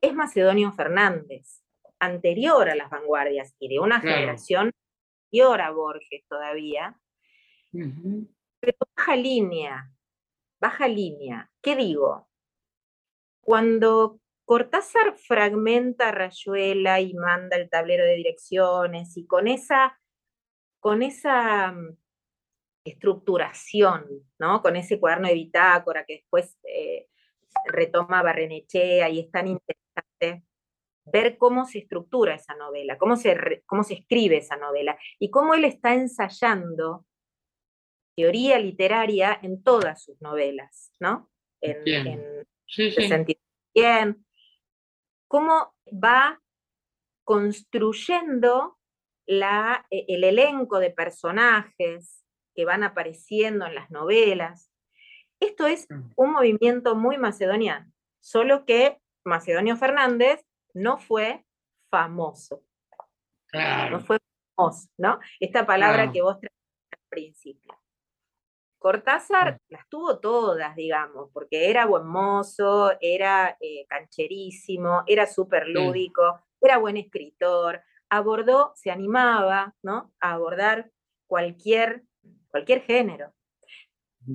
es 0.00 0.14
Macedonio 0.14 0.72
Fernández, 0.72 1.62
anterior 1.98 2.68
a 2.68 2.74
las 2.74 2.90
vanguardias 2.90 3.54
y 3.58 3.68
de 3.68 3.78
una 3.78 4.00
generación 4.00 4.72
anterior 5.24 5.60
a 5.60 5.70
Borges 5.70 6.24
todavía, 6.28 6.98
pero 7.70 8.76
baja 8.96 9.16
línea, 9.16 9.90
baja 10.60 10.88
línea. 10.88 11.50
¿Qué 11.62 11.76
digo? 11.76 12.28
Cuando 13.40 14.20
Cortázar 14.44 15.16
fragmenta 15.16 16.10
Rayuela 16.10 17.00
y 17.00 17.14
manda 17.14 17.56
el 17.56 17.70
tablero 17.70 18.04
de 18.04 18.16
direcciones 18.16 19.16
y 19.16 19.24
con 19.24 19.46
esa, 19.46 19.98
con 20.80 21.02
esa 21.02 21.72
mm, 21.72 21.96
estructuración, 22.84 24.06
¿no? 24.38 24.62
con 24.62 24.76
ese 24.76 24.98
cuaderno 24.98 25.28
de 25.28 25.34
bitácora 25.34 26.04
que 26.04 26.14
después 26.14 26.58
eh, 26.64 27.08
retoma 27.66 28.22
Barrenechea 28.22 29.08
y 29.08 29.20
es 29.20 29.30
tan 29.30 29.46
interesante 29.46 30.44
ver 31.04 31.36
cómo 31.36 31.64
se 31.64 31.80
estructura 31.80 32.34
esa 32.34 32.54
novela, 32.54 32.98
cómo 32.98 33.16
se, 33.16 33.62
cómo 33.66 33.82
se 33.82 33.94
escribe 33.94 34.38
esa 34.38 34.56
novela 34.56 34.96
y 35.18 35.30
cómo 35.30 35.54
él 35.54 35.64
está 35.64 35.94
ensayando 35.94 37.06
teoría 38.16 38.58
literaria 38.58 39.38
en 39.42 39.62
todas 39.62 40.02
sus 40.02 40.20
novelas, 40.20 40.92
¿no? 41.00 41.30
En, 41.60 41.88
en 41.88 42.46
sí, 42.66 42.90
sí. 42.90 43.08
bien, 43.74 44.26
cómo 45.28 45.74
va 45.86 46.40
construyendo 47.24 48.78
la, 49.26 49.86
e, 49.90 50.04
el 50.08 50.24
elenco 50.24 50.78
de 50.78 50.90
personajes 50.90 52.21
que 52.54 52.64
van 52.64 52.84
apareciendo 52.84 53.66
en 53.66 53.74
las 53.74 53.90
novelas. 53.90 54.70
Esto 55.40 55.66
es 55.66 55.86
mm. 55.90 56.12
un 56.16 56.32
movimiento 56.32 56.94
muy 56.94 57.18
macedoniano, 57.18 57.90
solo 58.20 58.64
que 58.64 59.00
Macedonio 59.24 59.76
Fernández 59.76 60.44
no 60.74 60.98
fue 60.98 61.44
famoso. 61.90 62.62
No 63.90 64.00
fue 64.00 64.18
famoso, 64.56 64.88
¿no? 64.96 65.18
Esta 65.38 65.66
palabra 65.66 66.10
que 66.10 66.22
vos 66.22 66.40
traes 66.40 66.54
al 66.92 67.08
principio. 67.10 67.78
Cortázar 68.78 69.54
mm. 69.54 69.58
las 69.68 69.88
tuvo 69.88 70.18
todas, 70.18 70.74
digamos, 70.74 71.30
porque 71.32 71.70
era 71.70 71.86
buen 71.86 72.06
mozo, 72.06 72.92
era 73.00 73.56
eh, 73.60 73.86
cancherísimo, 73.88 75.04
era 75.06 75.26
súper 75.26 75.68
lúdico, 75.68 76.40
era 76.60 76.78
buen 76.78 76.96
escritor, 76.96 77.82
abordó, 78.08 78.72
se 78.74 78.90
animaba, 78.90 79.74
¿no? 79.82 80.12
A 80.20 80.32
abordar 80.32 80.90
cualquier, 81.26 82.02
cualquier 82.52 82.82
género. 82.82 83.34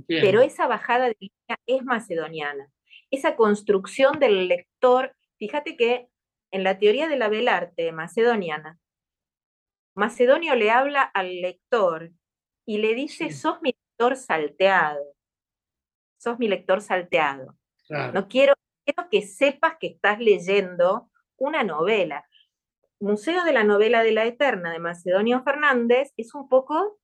Pero 0.07 0.41
esa 0.41 0.67
bajada 0.67 1.05
de 1.05 1.15
línea 1.17 1.59
es 1.65 1.85
macedoniana. 1.85 2.69
Esa 3.09 3.37
construcción 3.37 4.19
del 4.19 4.49
lector, 4.49 5.15
fíjate 5.37 5.77
que 5.77 6.09
en 6.51 6.65
la 6.65 6.77
teoría 6.77 7.07
de 7.07 7.15
la 7.15 7.29
belarte 7.29 7.93
macedoniana, 7.93 8.77
Macedonio 9.95 10.53
le 10.55 10.69
habla 10.69 11.01
al 11.01 11.41
lector 11.41 12.11
y 12.65 12.77
le 12.77 12.93
dice, 12.93 13.31
sos 13.31 13.61
mi 13.61 13.75
salteado. 14.15 15.03
Sos 16.17 16.37
mi 16.37 16.47
lector 16.47 16.81
salteado. 16.81 17.57
No 17.89 18.27
quiero, 18.27 18.53
quiero 18.85 19.09
que 19.09 19.23
sepas 19.23 19.77
que 19.79 19.87
estás 19.87 20.19
leyendo 20.19 21.09
una 21.37 21.63
novela. 21.63 22.27
Museo 22.99 23.43
de 23.43 23.53
la 23.53 23.63
Novela 23.63 24.03
de 24.03 24.11
la 24.11 24.25
Eterna 24.25 24.71
de 24.71 24.79
Macedonio 24.79 25.41
Fernández 25.43 26.13
es 26.15 26.35
un 26.35 26.47
poco 26.47 26.99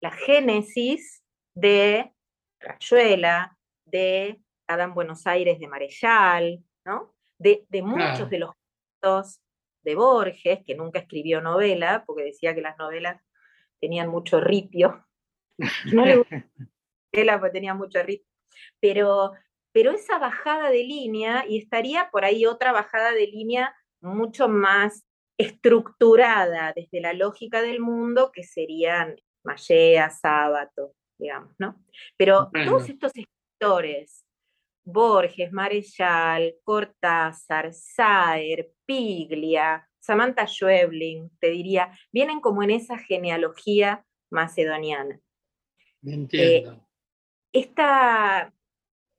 la 0.00 0.10
génesis 0.10 1.22
de 1.54 2.12
Rayuela, 2.60 3.56
de 3.84 4.40
Adán 4.66 4.94
Buenos 4.94 5.26
Aires 5.26 5.58
de 5.58 5.68
Marechal, 5.68 6.62
¿no? 6.84 7.14
de, 7.40 7.82
muchos 7.82 8.28
de 8.30 8.38
los 8.38 8.52
cuentos 9.00 9.40
de 9.82 9.94
Borges, 9.94 10.60
que 10.64 10.74
nunca 10.74 11.00
escribió 11.00 11.40
novela, 11.40 12.04
porque 12.06 12.24
decía 12.24 12.54
que 12.54 12.60
las 12.60 12.76
novelas 12.78 13.20
tenían 13.80 14.08
mucho 14.08 14.40
ripio. 14.40 15.06
No 15.94 16.04
le 16.06 16.16
gustaba 16.16 16.44
novela 17.12 17.38
porque 17.38 17.52
tenía 17.52 17.74
mucho 17.74 18.02
ripio. 18.02 18.26
Pero, 18.80 19.32
pero 19.72 19.90
esa 19.90 20.18
bajada 20.18 20.70
de 20.70 20.84
línea, 20.84 21.44
y 21.46 21.58
estaría 21.58 22.10
por 22.10 22.24
ahí 22.24 22.46
otra 22.46 22.72
bajada 22.72 23.12
de 23.12 23.26
línea 23.26 23.74
mucho 24.00 24.48
más 24.48 25.06
estructurada 25.38 26.72
desde 26.74 27.00
la 27.00 27.12
lógica 27.12 27.62
del 27.62 27.80
mundo, 27.80 28.30
que 28.32 28.42
serían 28.42 29.16
Mallea, 29.44 30.10
Sábato, 30.10 30.94
digamos, 31.18 31.54
¿no? 31.58 31.82
Pero 32.16 32.50
todos 32.64 32.88
estos 32.88 33.12
escritores, 33.14 34.24
Borges, 34.84 35.52
Marechal, 35.52 36.54
Cortázar, 36.62 37.72
Saer, 37.72 38.72
Piglia, 38.86 39.86
Samantha 39.98 40.46
Schweblin, 40.46 41.30
te 41.38 41.50
diría, 41.50 41.96
vienen 42.10 42.40
como 42.40 42.62
en 42.62 42.70
esa 42.70 42.98
genealogía 42.98 44.04
macedoniana. 44.30 45.20
entiendo. 46.02 46.72
Eh, 46.72 46.80
esta, 47.52 48.54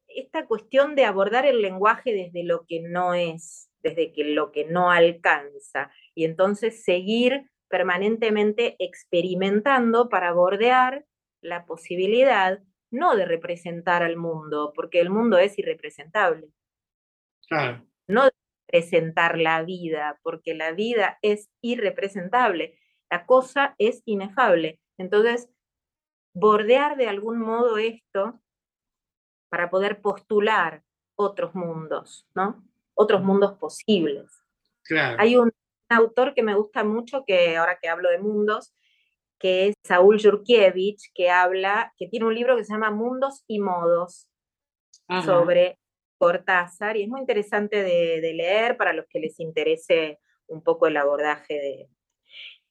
esta 0.07 0.45
cuestión 0.47 0.95
de 0.95 1.05
abordar 1.05 1.45
el 1.45 1.61
lenguaje 1.61 2.13
desde 2.13 2.43
lo 2.43 2.65
que 2.65 2.81
no 2.81 3.13
es, 3.13 3.69
desde 3.83 4.11
que 4.11 4.23
lo 4.23 4.51
que 4.51 4.65
no 4.65 4.91
alcanza, 4.91 5.91
y 6.15 6.25
entonces 6.25 6.83
seguir 6.83 7.49
permanentemente 7.71 8.75
experimentando 8.77 10.09
para 10.09 10.33
bordear 10.33 11.05
la 11.41 11.65
posibilidad 11.65 12.61
no 12.91 13.15
de 13.15 13.25
representar 13.25 14.03
al 14.03 14.17
mundo, 14.17 14.73
porque 14.75 14.99
el 14.99 15.09
mundo 15.09 15.37
es 15.37 15.57
irrepresentable. 15.57 16.49
Claro. 17.47 17.85
No 18.07 18.25
de 18.25 18.31
representar 18.67 19.37
la 19.37 19.63
vida, 19.63 20.19
porque 20.23 20.53
la 20.53 20.73
vida 20.73 21.17
es 21.21 21.49
irrepresentable, 21.61 22.77
la 23.09 23.25
cosa 23.25 23.75
es 23.77 24.03
inefable. 24.05 24.79
Entonces, 24.97 25.49
bordear 26.33 26.97
de 26.97 27.07
algún 27.07 27.39
modo 27.39 27.77
esto 27.77 28.39
para 29.49 29.69
poder 29.69 30.01
postular 30.01 30.83
otros 31.15 31.55
mundos, 31.55 32.27
¿no? 32.35 32.63
Otros 32.93 33.23
mundos 33.23 33.57
posibles. 33.57 34.31
Claro. 34.83 35.17
Hay 35.19 35.35
un 35.35 35.51
autor 35.91 36.33
que 36.33 36.43
me 36.43 36.55
gusta 36.55 36.83
mucho, 36.83 37.23
que 37.25 37.57
ahora 37.57 37.77
que 37.81 37.89
hablo 37.89 38.09
de 38.09 38.19
mundos, 38.19 38.73
que 39.39 39.69
es 39.69 39.75
Saúl 39.83 40.19
Yurkiewicz, 40.19 41.11
que 41.13 41.29
habla, 41.29 41.93
que 41.97 42.07
tiene 42.07 42.25
un 42.25 42.35
libro 42.35 42.55
que 42.55 42.63
se 42.63 42.73
llama 42.73 42.91
Mundos 42.91 43.43
y 43.47 43.59
Modos 43.59 44.27
sobre 45.25 45.77
Cortázar, 46.17 46.95
y 46.95 47.03
es 47.03 47.09
muy 47.09 47.19
interesante 47.19 47.83
de, 47.83 48.21
de, 48.21 48.33
leer 48.33 48.77
para 48.77 48.93
los 48.93 49.05
que 49.09 49.19
les 49.19 49.39
interese 49.39 50.19
un 50.47 50.63
poco 50.63 50.87
el 50.87 50.95
abordaje 50.95 51.55
de... 51.55 51.89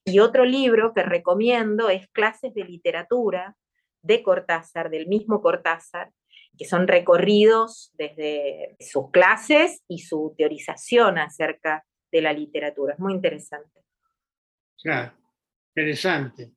Y 0.05 0.19
otro 0.19 0.45
libro 0.45 0.93
que 0.93 1.03
recomiendo 1.03 1.89
es 1.89 2.07
Clases 2.07 2.53
de 2.55 2.63
Literatura 2.63 3.55
de 4.01 4.23
Cortázar, 4.23 4.89
del 4.89 5.07
mismo 5.07 5.41
Cortázar, 5.41 6.11
que 6.57 6.65
son 6.65 6.87
recorridos 6.87 7.91
desde 7.93 8.75
sus 8.79 9.11
clases 9.11 9.83
y 9.87 9.99
su 9.99 10.33
teorización 10.37 11.17
acerca 11.17 11.85
de 12.11 12.21
la 12.21 12.33
literatura. 12.33 12.93
Es 12.93 12.99
muy 12.99 13.13
interesante. 13.13 13.81
Claro, 14.81 15.13
interesante. 15.75 16.51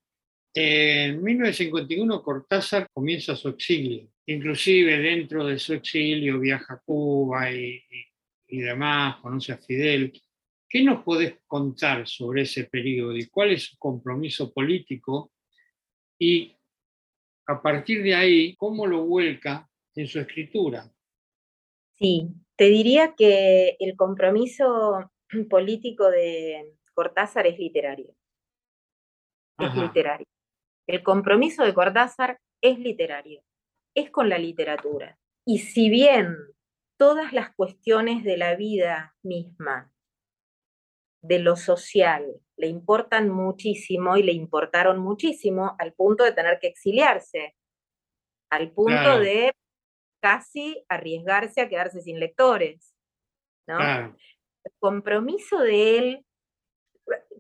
En 0.53 1.23
1951 1.23 2.23
Cortázar 2.23 2.89
comienza 2.93 3.35
su 3.35 3.49
exilio, 3.49 4.09
inclusive 4.27 4.99
dentro 4.99 5.45
de 5.45 5.59
su 5.59 5.75
exilio 5.75 6.39
viaja 6.39 6.75
a 6.75 6.79
Cuba 6.79 7.51
y, 7.51 7.83
demás, 8.49 9.17
conoce 9.17 9.53
a 9.53 9.59
Fidel. 9.59 10.13
¿Qué 10.69 10.83
nos 10.83 11.03
podés 11.03 11.39
contar 11.47 12.07
sobre 12.07 12.43
ese 12.43 12.65
periodo 12.65 13.17
y 13.17 13.27
cuál 13.27 13.51
es 13.51 13.65
su 13.65 13.79
compromiso 13.79 14.53
político? 14.53 15.33
Y 16.19 16.57
a 17.47 17.61
partir 17.61 18.03
de 18.03 18.15
ahí, 18.15 18.57
¿cómo 18.57 18.87
lo 18.87 19.05
vuelca 19.05 19.69
en 19.95 20.07
su 20.07 20.21
escritura? 20.21 20.91
Sí, 21.99 22.29
te 22.57 22.67
diría 22.67 23.15
que 23.17 23.77
el 23.81 23.97
compromiso 23.97 25.11
político 25.49 26.11
de 26.11 26.75
Cortázar 26.95 27.47
es 27.47 27.59
literario. 27.59 28.15
Es 29.59 29.75
literario. 29.75 30.27
El 30.87 31.03
compromiso 31.03 31.65
de 31.65 31.75
Cortázar 31.75 32.41
es 32.61 32.79
literario, 32.79 33.43
es 33.95 34.11
con 34.11 34.29
la 34.29 34.39
literatura. 34.39 35.19
Y 35.47 35.59
si 35.59 35.89
bien 35.89 36.37
todas 36.97 37.33
las 37.33 37.55
cuestiones 37.55 38.25
de 38.25 38.37
la 38.37 38.57
vida 38.57 39.15
misma, 39.23 39.93
de 41.23 41.39
lo 41.39 41.57
social, 41.57 42.27
le 42.57 42.67
importan 42.67 43.31
muchísimo 43.31 44.17
y 44.17 44.23
le 44.23 44.33
importaron 44.33 44.99
muchísimo 44.99 45.75
al 45.79 45.95
punto 45.95 46.25
de 46.25 46.33
tener 46.33 46.59
que 46.59 46.67
exiliarse, 46.67 47.57
al 48.51 48.73
punto 48.73 49.19
de 49.19 49.55
casi 50.21 50.85
arriesgarse 50.89 51.61
a 51.61 51.69
quedarse 51.69 52.03
sin 52.03 52.21
lectores. 52.21 52.95
El 54.65 54.73
compromiso 54.79 55.59
de 55.59 55.99
él, 55.99 56.27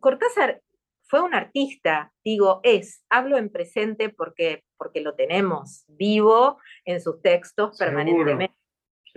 Cortázar 0.00 0.62
fue 1.06 1.22
un 1.22 1.34
artista, 1.34 2.12
digo, 2.24 2.60
es, 2.62 3.04
hablo 3.10 3.36
en 3.36 3.50
presente 3.50 4.08
porque, 4.08 4.64
porque 4.76 5.00
lo 5.00 5.14
tenemos 5.14 5.84
vivo 5.88 6.58
en 6.84 7.00
sus 7.00 7.20
textos 7.22 7.76
permanentemente. 7.78 8.56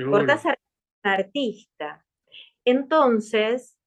Cortázar 0.09 0.53
es 0.55 0.99
un 1.03 1.11
artista. 1.11 2.05
Entonces, 2.65 3.77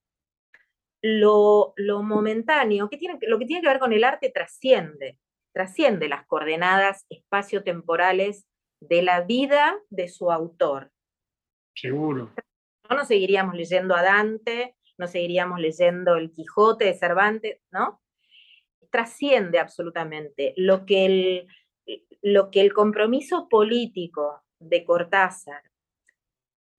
lo, 1.02 1.72
lo 1.76 2.02
momentáneo, 2.02 2.88
que 2.88 2.96
tiene, 2.96 3.18
lo 3.22 3.38
que 3.38 3.46
tiene 3.46 3.62
que 3.62 3.68
ver 3.68 3.78
con 3.78 3.92
el 3.92 4.04
arte 4.04 4.30
trasciende, 4.30 5.18
trasciende 5.52 6.08
las 6.08 6.26
coordenadas 6.26 7.06
espaciotemporales 7.08 8.46
de 8.80 9.02
la 9.02 9.22
vida 9.22 9.78
de 9.90 10.08
su 10.08 10.32
autor. 10.32 10.90
Seguro. 11.74 12.32
No 12.90 12.96
nos 12.96 13.06
seguiríamos 13.06 13.54
leyendo 13.54 13.94
a 13.94 14.02
Dante, 14.02 14.76
no 14.98 15.06
seguiríamos 15.06 15.60
leyendo 15.60 16.16
el 16.16 16.32
Quijote 16.32 16.86
de 16.86 16.94
Cervantes, 16.94 17.60
¿no? 17.70 18.02
Trasciende 18.90 19.60
absolutamente 19.60 20.52
lo 20.56 20.84
que 20.84 21.06
el, 21.06 21.46
lo 22.20 22.50
que 22.50 22.60
el 22.60 22.72
compromiso 22.72 23.48
político 23.48 24.42
de 24.58 24.84
Cortázar 24.84 25.62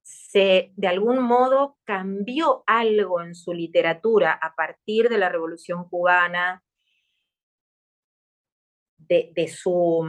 se, 0.04 0.74
de 0.76 0.88
algún 0.89 1.24
modo, 1.24 1.78
cambió 1.86 2.65
algo 2.67 3.21
en 3.21 3.34
su 3.34 3.54
literatura 3.54 4.34
a 4.34 4.54
partir 4.54 5.08
de 5.08 5.17
la 5.17 5.30
Revolución 5.30 5.88
Cubana, 5.88 6.62
de, 8.97 9.32
de, 9.34 9.47
su, 9.47 10.06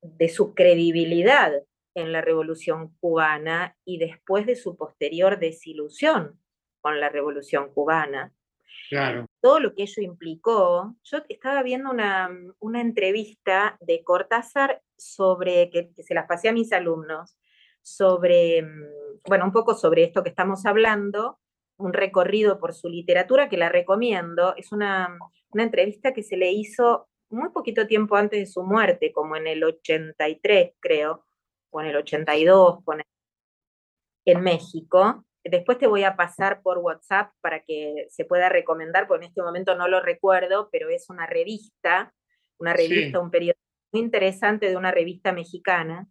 de 0.00 0.28
su 0.28 0.54
credibilidad 0.54 1.52
en 1.94 2.12
la 2.12 2.20
Revolución 2.20 2.96
Cubana 3.00 3.76
y 3.84 3.98
después 3.98 4.46
de 4.46 4.56
su 4.56 4.76
posterior 4.76 5.38
desilusión 5.38 6.40
con 6.80 7.00
la 7.00 7.08
Revolución 7.08 7.72
Cubana. 7.72 8.32
Claro. 8.88 9.26
Todo 9.40 9.60
lo 9.60 9.74
que 9.74 9.84
ello 9.84 10.02
implicó. 10.02 10.96
Yo 11.04 11.18
estaba 11.28 11.62
viendo 11.62 11.90
una, 11.90 12.30
entrevista 12.74 13.76
de 13.80 14.02
Cortázar 14.04 14.82
sobre, 14.96 15.70
que, 15.70 15.90
se 16.02 16.14
las 16.14 16.26
pasé 16.26 16.48
a 16.48 16.52
mis 16.52 16.72
alumnos, 16.72 17.38
sobre, 17.80 18.62
mm, 18.62 19.20
bueno, 19.28 19.46
un 19.46 19.52
poco 19.52 19.74
sobre 19.74 20.04
esto 20.04 20.22
que 20.22 20.28
estamos 20.28 20.66
hablando, 20.66 21.38
un 21.78 21.92
recorrido 21.92 22.58
por 22.58 22.74
su 22.74 22.88
literatura 22.88 23.48
que 23.48 23.56
la 23.56 23.68
recomiendo. 23.68 24.54
Es 24.56 24.72
una, 24.72 25.16
una 25.50 25.62
entrevista 25.62 26.12
que 26.12 26.22
se 26.22 26.36
le 26.36 26.52
hizo 26.52 27.08
muy 27.30 27.50
poquito 27.50 27.86
tiempo 27.86 28.16
antes 28.16 28.40
de 28.40 28.46
su 28.46 28.62
muerte, 28.62 29.12
como 29.12 29.36
en 29.36 29.46
el 29.46 29.64
83, 29.64 30.74
creo, 30.80 31.24
o 31.72 31.80
en 31.80 31.88
el 31.88 31.96
82, 31.96 32.84
en 34.26 34.40
México. 34.40 35.24
Después 35.42 35.78
te 35.78 35.88
voy 35.88 36.04
a 36.04 36.14
pasar 36.14 36.62
por 36.62 36.78
WhatsApp 36.78 37.32
para 37.40 37.64
que 37.64 38.06
se 38.10 38.24
pueda 38.24 38.48
recomendar, 38.48 39.08
porque 39.08 39.24
en 39.24 39.30
este 39.30 39.42
momento 39.42 39.74
no 39.74 39.88
lo 39.88 40.00
recuerdo, 40.00 40.68
pero 40.70 40.88
es 40.88 41.10
una 41.10 41.26
revista, 41.26 42.14
una 42.58 42.74
revista, 42.74 43.18
un 43.18 43.30
periodo 43.30 43.56
muy 43.90 44.02
interesante 44.02 44.68
de 44.68 44.76
una 44.76 44.92
revista 44.92 45.32
mexicana. 45.32 46.06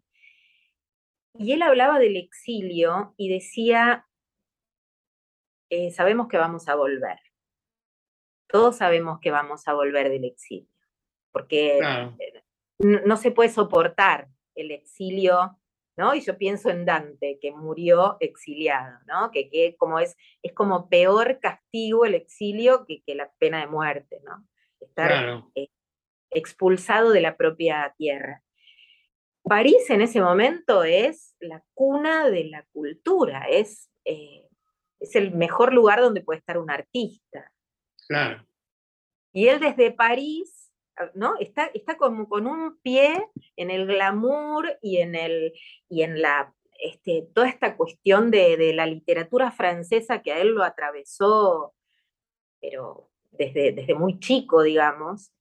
Y 1.36 1.54
él 1.54 1.62
hablaba 1.62 1.98
del 2.00 2.18
exilio 2.18 3.14
y 3.16 3.30
decía, 3.30 4.06
eh, 5.70 5.92
sabemos 5.92 6.28
que 6.28 6.38
vamos 6.38 6.68
a 6.68 6.76
volver. 6.76 7.18
Todos 8.48 8.76
sabemos 8.78 9.20
que 9.22 9.32
vamos 9.32 9.66
a 9.68 9.74
volver 9.74 10.10
del 10.10 10.26
exilio, 10.26 10.68
porque 11.32 11.80
no 12.80 13.16
se 13.16 13.32
puede 13.32 13.50
soportar 13.50 14.28
el 14.56 14.72
exilio 14.72 15.58
¿no? 15.98 16.16
Y 16.16 16.22
yo 16.22 16.38
pienso 16.38 16.70
en 16.70 16.86
Dante, 16.86 17.38
que 17.42 17.52
murió 17.52 18.18
exiliado, 18.20 18.98
¿no? 19.08 19.32
Que, 19.32 19.76
como 19.78 20.00
es, 20.00 20.16
es 20.42 20.54
como 20.54 20.90
peor 20.90 21.40
castigo 21.40 22.06
el 22.06 22.16
exilio 22.16 22.86
que, 22.86 23.04
la 23.16 23.32
pena 23.40 23.60
de 23.60 23.68
muerte, 23.68 24.20
¿no? 24.24 24.48
Estar 24.80 25.44
eh, 25.56 25.70
expulsado 26.32 27.12
de 27.12 27.22
la 27.22 27.38
propia 27.38 27.94
tierra. 27.98 28.42
París 29.44 29.90
en 29.90 30.02
ese 30.02 30.22
momento 30.22 30.84
es 30.84 31.36
la 31.40 31.64
cuna 31.74 32.30
de 32.30 32.46
la 32.46 32.66
cultura, 32.72 33.46
es, 33.50 33.92
eh, 34.06 34.48
es 35.00 35.16
el 35.16 35.32
mejor 35.32 35.74
lugar 35.74 36.00
donde 36.00 36.22
puede 36.22 36.40
estar 36.40 36.58
un 36.58 36.72
artista. 36.72 37.52
Claro. 38.08 38.46
Y 39.34 39.48
él 39.48 39.60
desde 39.60 39.92
París, 39.92 40.61
¿no? 41.14 41.36
Está, 41.40 41.72
está 41.74 41.98
como 41.98 42.28
con 42.28 42.48
un 42.48 42.80
pie 42.82 43.28
en 43.56 43.72
el 43.72 43.88
glamour 43.88 44.78
y 44.82 44.98
en, 44.98 45.16
el, 45.16 45.54
y 45.90 46.04
en 46.04 46.22
la, 46.22 46.54
este, 46.80 47.28
toda 47.34 47.48
esta 47.48 47.78
cuestión 47.78 48.32
de, 48.32 48.58
de, 48.58 48.74
la 48.74 48.86
literatura 48.86 49.52
francesa 49.52 50.22
que 50.22 50.32
a 50.32 50.40
él 50.40 50.50
lo 50.50 50.64
atravesó, 50.64 51.74
pero 52.60 53.10
desde, 53.32 53.72
desde 53.72 53.96
muy 53.96 54.20
chico, 54.20 54.64
digamos. 54.64 55.32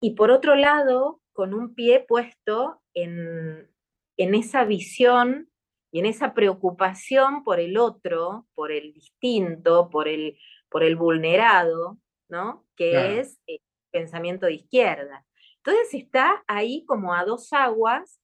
Y 0.00 0.12
por 0.14 0.30
otro 0.30 0.54
lado, 0.54 1.20
con 1.32 1.54
un 1.54 1.74
pie 1.74 2.04
puesto 2.06 2.80
en, 2.94 3.70
esa 4.16 4.64
visión 4.64 5.50
y 5.92 6.00
en 6.00 6.06
esa 6.06 6.34
preocupación 6.34 7.44
por 7.44 7.60
el 7.60 7.76
otro, 7.76 8.46
por 8.54 8.72
el 8.72 8.92
distinto, 8.92 9.90
por 9.90 10.08
el, 10.08 10.38
por 10.68 10.82
el 10.82 10.96
vulnerado, 10.96 11.98
¿no? 12.28 12.66
Que 12.74 13.20
es 13.20 13.38
el 13.46 13.60
pensamiento 13.90 14.46
de 14.46 14.54
izquierda. 14.54 15.24
Entonces 15.58 15.94
está 15.94 16.44
ahí 16.46 16.84
como 16.86 17.14
a 17.14 17.24
dos 17.24 17.52
aguas 17.52 18.20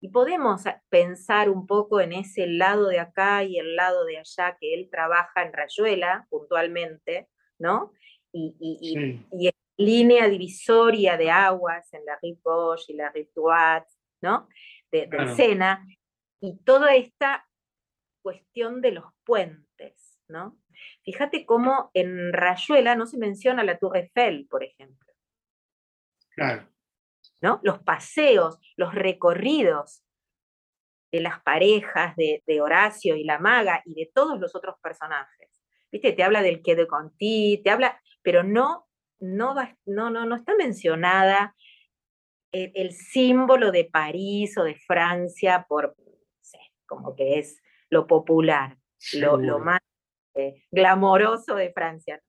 y 0.00 0.08
podemos 0.10 0.62
pensar 0.88 1.50
un 1.50 1.66
poco 1.66 2.00
en 2.00 2.12
ese 2.12 2.46
lado 2.46 2.86
de 2.86 3.00
acá 3.00 3.42
y 3.42 3.58
el 3.58 3.74
lado 3.74 4.04
de 4.04 4.18
allá 4.18 4.56
que 4.60 4.74
él 4.74 4.88
trabaja 4.90 5.42
en 5.42 5.52
Rayuela 5.52 6.26
puntualmente, 6.30 7.28
¿no? 7.58 7.92
Y, 8.32 8.54
y, 8.60 9.08
y, 9.32 9.50
línea 9.76 10.28
divisoria 10.28 11.16
de 11.16 11.30
aguas 11.30 11.92
en 11.94 12.04
la 12.04 12.18
Rive 12.20 12.40
y 12.88 12.92
la 12.94 13.10
Rive 13.10 13.30
¿no? 14.20 14.48
De, 14.90 15.06
de 15.06 15.34
Sena, 15.36 15.86
y 16.40 16.58
toda 16.58 16.94
esta 16.94 17.46
cuestión 18.22 18.80
de 18.80 18.92
los 18.92 19.04
puentes, 19.24 19.67
¿no? 20.28 20.58
Fíjate 21.04 21.44
cómo 21.44 21.90
en 21.94 22.32
Rayuela 22.32 22.94
no 22.94 23.06
se 23.06 23.18
menciona 23.18 23.64
la 23.64 23.78
Tour 23.78 23.96
Eiffel, 23.96 24.46
por 24.48 24.64
ejemplo. 24.64 25.12
Claro. 26.30 26.68
¿No? 27.40 27.60
Los 27.62 27.80
paseos, 27.80 28.58
los 28.76 28.94
recorridos 28.94 30.04
de 31.10 31.20
las 31.20 31.40
parejas 31.42 32.14
de, 32.16 32.60
Horacio 32.60 33.16
y 33.16 33.24
la 33.24 33.38
maga 33.38 33.82
y 33.84 33.94
de 33.94 34.10
todos 34.12 34.38
los 34.38 34.54
otros 34.54 34.76
personajes. 34.82 35.50
¿Viste? 35.90 36.12
Te 36.12 36.22
habla 36.22 36.42
del 36.42 36.62
Quai 36.62 36.76
de 36.76 36.86
Conti, 36.86 37.60
te 37.64 37.70
habla, 37.70 38.00
pero 38.22 38.42
no 38.42 38.88
no, 39.20 39.54
no, 39.86 40.10
no, 40.10 40.26
no 40.26 40.36
está 40.36 40.54
mencionada 40.54 41.54
el, 42.52 42.92
símbolo 42.92 43.70
de 43.70 43.84
París 43.84 44.56
o 44.58 44.64
de 44.64 44.74
Francia 44.74 45.66
por, 45.68 45.94
como 46.86 47.14
que 47.14 47.38
es 47.38 47.62
lo 47.90 48.06
popular, 48.06 48.78
lo, 49.14 49.58
más 49.58 49.80
eh, 50.38 50.62
glamoroso 50.70 51.56
de 51.56 51.72
Francia. 51.72 52.22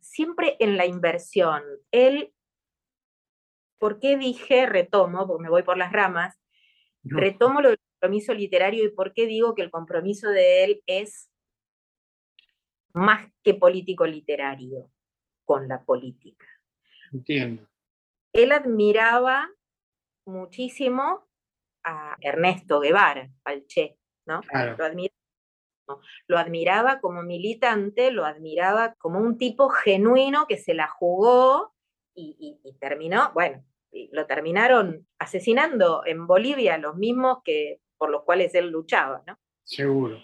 Siempre 0.00 0.56
en 0.60 0.76
la 0.76 0.86
inversión, 0.86 1.62
él, 1.90 2.32
¿por 3.78 4.00
qué 4.00 4.16
dije 4.16 4.66
retomo? 4.66 5.26
Porque 5.26 5.42
me 5.42 5.50
voy 5.50 5.62
por 5.62 5.76
las 5.76 5.92
ramas, 5.92 6.40
retomo 7.02 7.60
lo 7.60 7.68
del 7.68 7.80
compromiso 8.00 8.32
literario 8.32 8.84
y 8.84 8.90
por 8.90 9.12
qué 9.12 9.26
digo 9.26 9.54
que 9.54 9.62
el 9.62 9.70
compromiso 9.70 10.30
de 10.30 10.64
él 10.64 10.82
es 10.86 11.30
más 12.94 13.30
que 13.42 13.54
político 13.54 14.06
literario 14.06 14.90
con 15.44 15.68
la 15.68 15.84
política. 15.84 16.46
Entiendo. 17.12 17.68
Él 18.32 18.52
admiraba 18.52 19.50
muchísimo 20.24 21.28
a 21.84 22.16
Ernesto 22.20 22.80
Guevara, 22.80 23.30
al 23.44 23.66
Che, 23.66 23.98
¿no? 24.26 24.40
Lo, 24.76 24.84
admiraba, 24.84 25.14
lo 26.26 26.38
admiraba 26.38 27.00
como 27.00 27.22
militante, 27.22 28.10
lo 28.10 28.24
admiraba 28.24 28.94
como 28.98 29.18
un 29.18 29.38
tipo 29.38 29.68
genuino 29.68 30.46
que 30.46 30.56
se 30.56 30.74
la 30.74 30.88
jugó 30.88 31.74
y, 32.14 32.58
terminó, 32.80 33.32
bueno, 33.34 33.64
lo 34.12 34.26
terminaron 34.26 35.06
asesinando 35.18 36.02
en 36.06 36.26
Bolivia 36.26 36.78
los 36.78 36.96
mismos 36.96 37.38
que 37.44 37.80
por 37.96 38.10
los 38.10 38.22
cuales 38.22 38.54
él 38.54 38.68
luchaba, 38.70 39.22
¿no? 39.26 39.38
Seguro. 39.62 40.18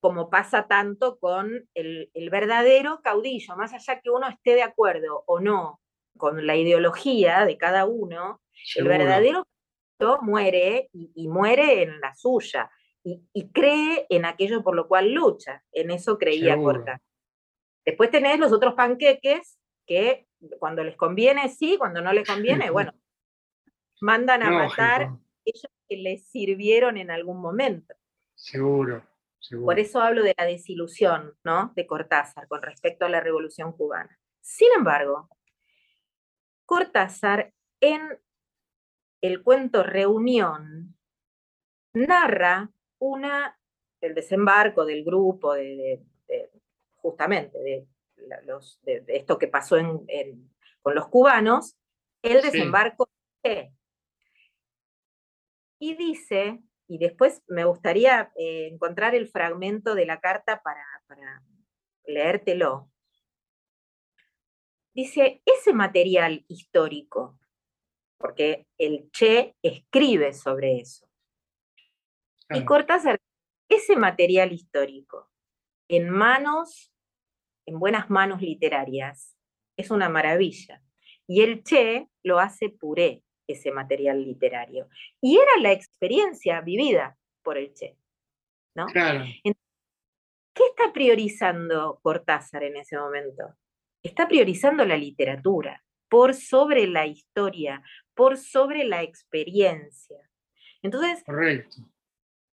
Como 0.00 0.30
pasa 0.30 0.66
tanto 0.68 1.18
con 1.18 1.68
el, 1.74 2.10
verdadero 2.30 3.00
caudillo, 3.02 3.56
más 3.56 3.72
allá 3.72 4.00
que 4.00 4.10
uno 4.10 4.28
esté 4.28 4.54
de 4.54 4.62
acuerdo 4.62 5.24
o 5.26 5.40
no 5.40 5.80
con 6.16 6.46
la 6.46 6.56
ideología 6.56 7.44
de 7.44 7.58
cada 7.58 7.84
uno, 7.84 8.40
el 8.76 8.88
verdadero 8.88 9.46
muere 10.22 10.88
y, 10.92 11.28
muere 11.28 11.82
en 11.82 12.00
la 12.00 12.14
suya 12.14 12.70
y, 13.06 13.48
cree 13.50 14.06
en 14.08 14.24
aquello 14.24 14.64
por 14.64 14.74
lo 14.74 14.88
cual 14.88 15.12
lucha, 15.12 15.62
en 15.70 15.92
eso 15.92 16.18
creía 16.18 16.56
Corta. 16.56 17.00
Después 17.84 18.10
tenés 18.10 18.40
los 18.40 18.52
otros 18.52 18.74
panqueques 18.74 19.58
que 19.86 20.26
cuando 20.58 20.82
les 20.82 20.96
conviene 20.96 21.48
sí, 21.48 21.76
cuando 21.78 22.02
no 22.02 22.12
les 22.12 22.26
conviene, 22.26 22.70
bueno, 22.70 22.92
mandan 24.00 24.42
a 24.42 24.50
matar 24.50 25.10
ellos 25.44 25.72
que 25.88 25.96
les 25.96 26.26
sirvieron 26.26 26.96
en 26.96 27.12
algún 27.12 27.40
momento. 27.40 27.94
Seguro. 28.34 29.04
Por 29.64 29.78
eso 29.78 30.00
hablo 30.00 30.24
de 30.24 30.34
la 30.36 30.44
desilusión 30.44 31.34
¿no? 31.44 31.72
de 31.76 31.86
Cortázar 31.86 32.48
con 32.48 32.60
respecto 32.62 33.06
a 33.06 33.08
la 33.08 33.20
Revolución 33.20 33.72
cubana. 33.72 34.18
Sin 34.40 34.68
embargo, 34.76 35.28
Cortázar 36.64 37.52
en 37.80 38.18
el 39.20 39.44
cuento 39.44 39.84
Reunión 39.84 40.96
narra 41.94 42.72
una, 42.98 43.58
el 44.00 44.14
desembarco 44.14 44.84
del 44.84 45.04
grupo, 45.04 45.54
de, 45.54 46.02
justamente 46.96 47.58
de, 47.58 47.86
los, 48.44 48.80
de, 48.82 49.04
esto 49.08 49.38
que 49.38 49.48
pasó 49.48 49.76
con 50.82 50.94
los 50.94 51.08
cubanos, 51.08 51.76
el 52.22 52.42
desembarco 52.42 53.08
y 55.78 55.94
dice 55.94 56.62
y 56.88 56.98
después 56.98 57.42
me 57.48 57.64
gustaría 57.64 58.32
eh, 58.36 58.68
encontrar 58.72 59.14
el 59.14 59.28
fragmento 59.28 59.94
de 59.94 60.06
la 60.06 60.20
carta 60.20 60.62
para, 60.62 60.84
para 61.06 61.42
leértelo. 62.06 62.90
Dice, 64.94 65.42
ese 65.44 65.72
material 65.72 66.44
histórico, 66.48 67.38
porque 68.18 68.66
el 68.78 69.10
Che 69.10 69.56
escribe 69.62 70.32
sobre 70.32 70.78
eso. 70.78 71.05
Y 72.50 72.64
Cortázar, 72.64 73.18
ese 73.68 73.96
material 73.96 74.52
histórico, 74.52 75.30
en 75.88 76.10
manos, 76.10 76.92
en 77.66 77.78
buenas 77.78 78.10
manos 78.10 78.40
literarias, 78.40 79.36
es 79.76 79.90
una 79.90 80.08
maravilla. 80.08 80.82
Y 81.26 81.42
el 81.42 81.64
Che 81.64 82.08
lo 82.22 82.38
hace 82.38 82.68
puré 82.68 83.22
ese 83.48 83.72
material 83.72 84.22
literario. 84.22 84.88
Y 85.20 85.38
era 85.38 85.60
la 85.60 85.72
experiencia 85.72 86.60
vivida 86.60 87.16
por 87.42 87.58
el 87.58 87.72
Che. 87.74 87.96
¿no? 88.76 88.86
¿Qué 88.92 90.62
está 90.70 90.92
priorizando 90.92 91.98
Cortázar 92.02 92.62
en 92.62 92.76
ese 92.76 92.96
momento? 92.96 93.56
Está 94.02 94.28
priorizando 94.28 94.84
la 94.84 94.96
literatura 94.96 95.82
por 96.08 96.34
sobre 96.34 96.86
la 96.86 97.06
historia, 97.06 97.82
por 98.14 98.36
sobre 98.36 98.84
la 98.84 99.02
experiencia. 99.02 100.18
Entonces, 100.82 101.24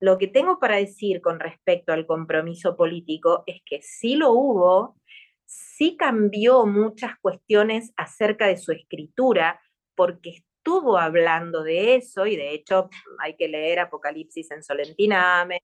lo 0.04 0.18
que 0.18 0.28
tengo 0.28 0.60
para 0.60 0.76
decir 0.76 1.22
con 1.22 1.40
respecto 1.40 1.94
al 1.94 2.06
compromiso 2.06 2.76
político 2.76 3.46
es 3.48 3.62
que 3.66 3.82
sí 3.82 4.18
lo 4.18 4.34
hubo, 4.34 4.98
sí 5.46 5.96
cambió 5.96 6.66
muchas 6.66 7.18
cuestiones 7.22 7.94
acerca 7.96 8.48
de 8.48 8.58
su 8.58 8.74
escritura, 8.74 9.62
porque 9.96 10.32
estuvo 10.32 10.98
hablando 10.98 11.64
de 11.64 11.96
eso, 11.96 12.26
y 12.26 12.36
de 12.36 12.54
hecho 12.54 12.90
hay 13.20 13.38
que 13.38 13.48
leer 13.48 13.80
Apocalipsis 13.80 14.52
en 14.52 14.62
Solentiname, 14.62 15.62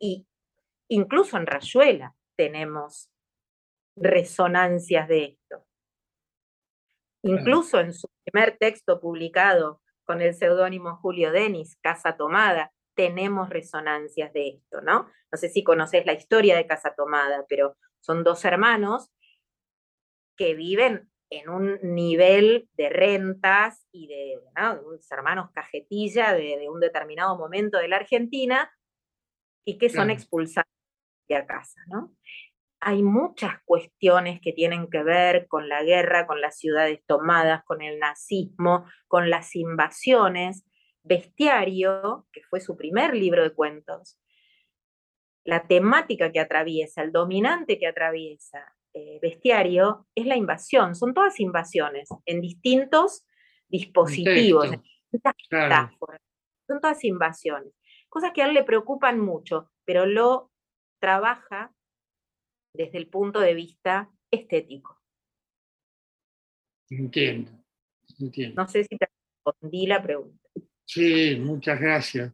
y 0.00 0.26
incluso 0.88 1.36
en 1.36 1.44
Rayuela 1.44 2.14
tenemos 2.38 3.10
resonancias 3.94 5.06
de 5.06 5.24
esto. 5.24 5.66
Incluso 7.22 7.78
en 7.78 7.92
su 7.92 8.08
primer 8.24 8.56
texto 8.56 9.02
publicado 9.02 9.82
con 10.06 10.22
el 10.22 10.32
seudónimo 10.32 10.96
Julio 10.96 11.30
Denis, 11.30 11.76
Casa 11.82 12.16
Tomada, 12.16 12.73
tenemos 12.94 13.48
resonancias 13.48 14.32
de 14.32 14.48
esto, 14.48 14.80
¿no? 14.80 15.10
No 15.30 15.38
sé 15.38 15.48
si 15.48 15.64
conoces 15.64 16.06
la 16.06 16.12
historia 16.12 16.56
de 16.56 16.66
Casa 16.66 16.94
Tomada, 16.96 17.44
pero 17.48 17.76
son 18.00 18.24
dos 18.24 18.44
hermanos 18.44 19.10
que 20.36 20.54
viven 20.54 21.10
en 21.30 21.48
un 21.48 21.78
nivel 21.82 22.68
de 22.74 22.88
rentas 22.88 23.86
y 23.92 24.06
de, 24.06 24.38
unos 24.84 25.10
hermanos 25.10 25.50
cajetilla 25.52 26.32
de, 26.32 26.68
un 26.68 26.80
determinado 26.80 27.36
momento 27.36 27.78
de 27.78 27.88
la 27.88 27.96
Argentina 27.96 28.70
y 29.64 29.78
que 29.78 29.88
son 29.88 30.10
expulsados 30.10 30.70
de 31.28 31.36
a 31.36 31.46
casa, 31.46 31.80
¿no? 31.88 32.14
Hay 32.80 33.02
muchas 33.02 33.54
cuestiones 33.64 34.40
que 34.42 34.52
tienen 34.52 34.90
que 34.90 35.02
ver 35.02 35.46
con 35.48 35.70
la 35.70 35.82
guerra, 35.82 36.26
con 36.26 36.42
las 36.42 36.58
ciudades 36.58 37.00
tomadas, 37.06 37.64
con 37.64 37.80
el 37.80 37.98
nazismo, 37.98 38.84
con 39.08 39.30
las 39.30 39.56
invasiones. 39.56 40.66
Bestiario, 41.04 42.26
que 42.32 42.42
fue 42.42 42.60
su 42.60 42.76
primer 42.76 43.14
libro 43.14 43.42
de 43.42 43.52
cuentos, 43.52 44.18
la 45.44 45.66
temática 45.66 46.32
que 46.32 46.40
atraviesa, 46.40 47.02
el 47.02 47.12
dominante 47.12 47.78
que 47.78 47.86
atraviesa 47.86 48.74
eh, 48.94 49.18
bestiario 49.20 50.06
es 50.14 50.24
la 50.26 50.36
invasión. 50.36 50.94
Son 50.94 51.12
todas 51.12 51.38
invasiones 51.40 52.08
en 52.24 52.40
distintos 52.40 53.26
dispositivos, 53.68 54.72
en 54.72 54.82
distintas 54.82 55.34
metáforas. 55.50 56.20
Son 56.66 56.80
todas 56.80 57.04
invasiones. 57.04 57.72
Cosas 58.08 58.32
que 58.32 58.42
a 58.42 58.46
él 58.46 58.54
le 58.54 58.64
preocupan 58.64 59.20
mucho, 59.20 59.70
pero 59.84 60.06
lo 60.06 60.50
trabaja 61.00 61.74
desde 62.72 62.98
el 62.98 63.08
punto 63.08 63.40
de 63.40 63.54
vista 63.54 64.10
estético. 64.30 64.98
Entiendo, 66.88 67.50
entiendo. 68.18 68.62
No 68.62 68.68
sé 68.68 68.84
si 68.84 68.96
te 68.96 69.08
respondí 69.44 69.86
la 69.86 70.02
pregunta. 70.02 70.43
Sí, 70.86 71.36
muchas 71.36 71.80
gracias. 71.80 72.32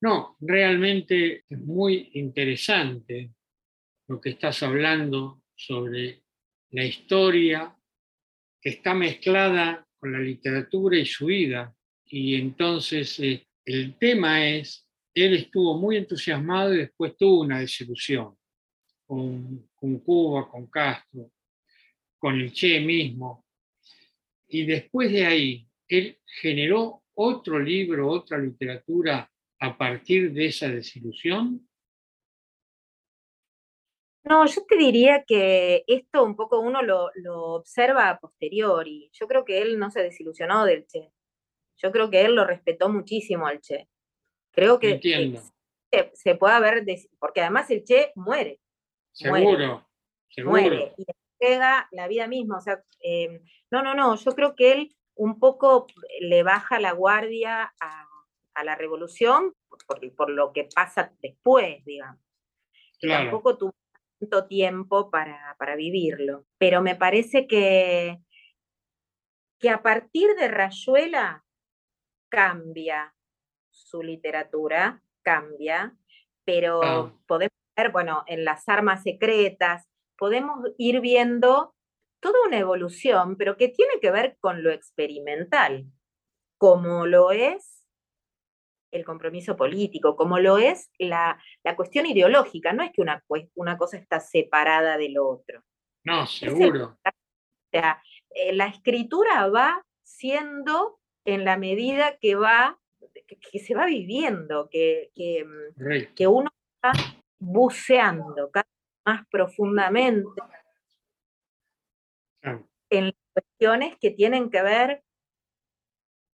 No, 0.00 0.36
realmente 0.40 1.44
es 1.48 1.58
muy 1.58 2.10
interesante 2.14 3.32
lo 4.08 4.20
que 4.20 4.30
estás 4.30 4.62
hablando 4.62 5.42
sobre 5.54 6.22
la 6.70 6.84
historia 6.84 7.76
que 8.60 8.70
está 8.70 8.94
mezclada 8.94 9.86
con 9.98 10.12
la 10.12 10.18
literatura 10.18 10.98
y 10.98 11.04
su 11.04 11.26
vida. 11.26 11.74
Y 12.06 12.36
entonces 12.36 13.20
eh, 13.20 13.46
el 13.64 13.98
tema 13.98 14.46
es, 14.46 14.88
él 15.14 15.34
estuvo 15.34 15.78
muy 15.78 15.96
entusiasmado 15.96 16.74
y 16.74 16.78
después 16.78 17.16
tuvo 17.16 17.42
una 17.42 17.60
desilusión 17.60 18.36
con, 19.04 19.68
con 19.74 19.98
Cuba, 20.00 20.48
con 20.50 20.66
Castro, 20.68 21.30
con 22.18 22.40
el 22.40 22.52
Che 22.52 22.80
mismo. 22.80 23.44
Y 24.48 24.64
después 24.64 25.12
de 25.12 25.26
ahí, 25.26 25.68
él 25.86 26.18
generó 26.40 26.99
otro 27.14 27.58
libro, 27.58 28.08
otra 28.08 28.38
literatura 28.38 29.30
a 29.60 29.76
partir 29.76 30.32
de 30.32 30.46
esa 30.46 30.68
desilusión 30.68 31.68
no, 34.22 34.46
yo 34.46 34.64
te 34.66 34.76
diría 34.76 35.24
que 35.24 35.82
esto 35.86 36.22
un 36.24 36.36
poco 36.36 36.60
uno 36.60 36.82
lo, 36.82 37.10
observa 37.54 38.10
a 38.10 38.18
posteriori. 38.18 39.10
Yo 39.12 39.26
creo 39.26 39.44
que 39.44 39.62
él 39.62 39.78
no 39.78 39.90
se 39.90 40.02
desilusionó 40.02 40.64
del 40.64 40.86
Che. 40.86 41.10
Yo 41.78 41.90
creo 41.90 42.10
que 42.10 42.20
él 42.22 42.34
lo 42.34 42.44
respetó 42.44 42.90
muchísimo 42.90 43.46
al 43.46 43.60
Che. 43.60 43.88
Creo 44.52 44.78
que 44.78 45.00
se, 46.12 46.34
puede 46.34 46.54
haber, 46.54 46.84
porque 47.18 47.40
además 47.40 47.70
el 47.70 47.82
Che 47.84 48.12
muere. 48.14 48.60
Seguro, 49.12 49.86
Muere 50.44 50.94
y 50.96 51.04
llega 51.40 51.88
la 51.90 52.06
vida 52.06 52.28
misma. 52.28 52.58
O 52.58 52.60
sea, 52.60 52.80
em, 53.00 53.42
no, 53.70 53.82
no, 53.82 53.94
no, 53.94 54.14
yo 54.16 54.32
creo 54.36 54.54
que 54.54 54.72
él 54.72 54.96
un 55.14 55.38
poco 55.38 55.86
le 56.20 56.42
baja 56.42 56.80
la 56.80 56.92
guardia 56.92 57.74
a, 57.80 58.06
la 58.62 58.74
revolución 58.74 59.54
por, 59.86 60.14
por, 60.14 60.30
lo 60.30 60.52
que 60.52 60.68
pasa 60.74 61.14
después, 61.22 61.82
digamos. 61.84 62.20
Claro. 63.00 63.24
Tampoco 63.24 63.56
tuvo 63.56 64.46
tiempo 64.48 65.10
para, 65.10 65.56
para 65.58 65.76
vivirlo. 65.76 66.44
Pero 66.58 66.82
me 66.82 66.94
parece 66.94 67.46
que, 67.46 68.18
que 69.58 69.70
a 69.70 69.82
partir 69.82 70.34
de 70.36 70.48
Rayuela 70.48 71.44
cambia 72.28 73.14
su 73.70 74.02
literatura, 74.02 75.02
cambia, 75.22 75.96
pero 76.44 76.82
ah. 76.82 77.12
podemos 77.26 77.52
ver, 77.76 77.92
bueno, 77.92 78.24
en 78.26 78.44
las 78.44 78.68
armas 78.68 79.02
secretas, 79.02 79.88
podemos 80.16 80.60
ir 80.76 81.00
viendo 81.00 81.74
toda 82.20 82.46
una 82.46 82.58
evolución, 82.58 83.36
pero 83.36 83.56
que 83.56 83.68
tiene 83.68 83.94
que 84.00 84.10
ver 84.10 84.36
con 84.40 84.62
lo 84.62 84.70
experimental, 84.70 85.86
como 86.58 87.06
lo 87.06 87.32
es 87.32 87.80
el 88.92 89.04
compromiso 89.04 89.56
político, 89.56 90.16
como 90.16 90.38
lo 90.38 90.58
es 90.58 90.90
la, 90.98 91.40
cuestión 91.76 92.06
ideológica. 92.06 92.72
No 92.72 92.82
es 92.82 92.92
que 92.92 93.02
una, 93.02 93.24
una, 93.54 93.78
cosa 93.78 93.96
está 93.96 94.20
separada 94.20 94.98
de 94.98 95.10
lo 95.10 95.28
otro. 95.28 95.62
No, 96.04 96.26
seguro. 96.26 96.98
o 97.04 97.10
sea, 97.70 98.02
eh, 98.30 98.52
la 98.54 98.66
escritura 98.66 99.48
va 99.48 99.84
siendo 100.02 100.98
en 101.24 101.44
la 101.44 101.56
medida 101.56 102.18
que 102.18 102.34
va, 102.34 102.80
que, 103.26 103.58
se 103.58 103.74
va 103.74 103.86
viviendo, 103.86 104.68
que, 104.70 105.10
que, 105.14 105.44
mm, 105.44 106.14
que 106.14 106.26
uno 106.26 106.50
va 106.84 106.92
buceando 107.38 108.50
cada 108.50 108.64
vez 108.66 109.02
más 109.06 109.26
profundamente 109.30 110.42
en 112.42 113.14
cuestiones 113.32 113.96
que 114.00 114.10
tienen 114.10 114.50
que 114.50 114.62
ver 114.62 115.02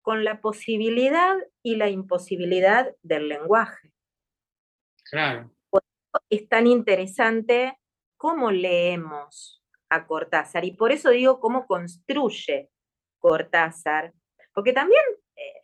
con 0.02 0.24
la 0.24 0.42
posibilidad 0.42 1.36
y 1.64 1.76
la 1.76 1.90
imposibilidad 1.90 2.96
del 3.02 3.30
lenguaje. 3.30 3.92
Claro. 5.10 5.52
es 6.30 6.48
tan 6.48 6.68
interesante 6.68 7.78
cómo 8.18 8.52
leemos 8.52 9.64
a 9.90 10.08
Cortázar 10.08 10.64
y 10.64 10.72
por 10.72 10.92
eso 10.92 11.10
digo 11.10 11.40
cómo 11.40 11.66
construye 11.68 12.70
Cortázar, 13.20 14.14
porque 14.54 14.74
también 14.74 15.02
eh, 15.36 15.62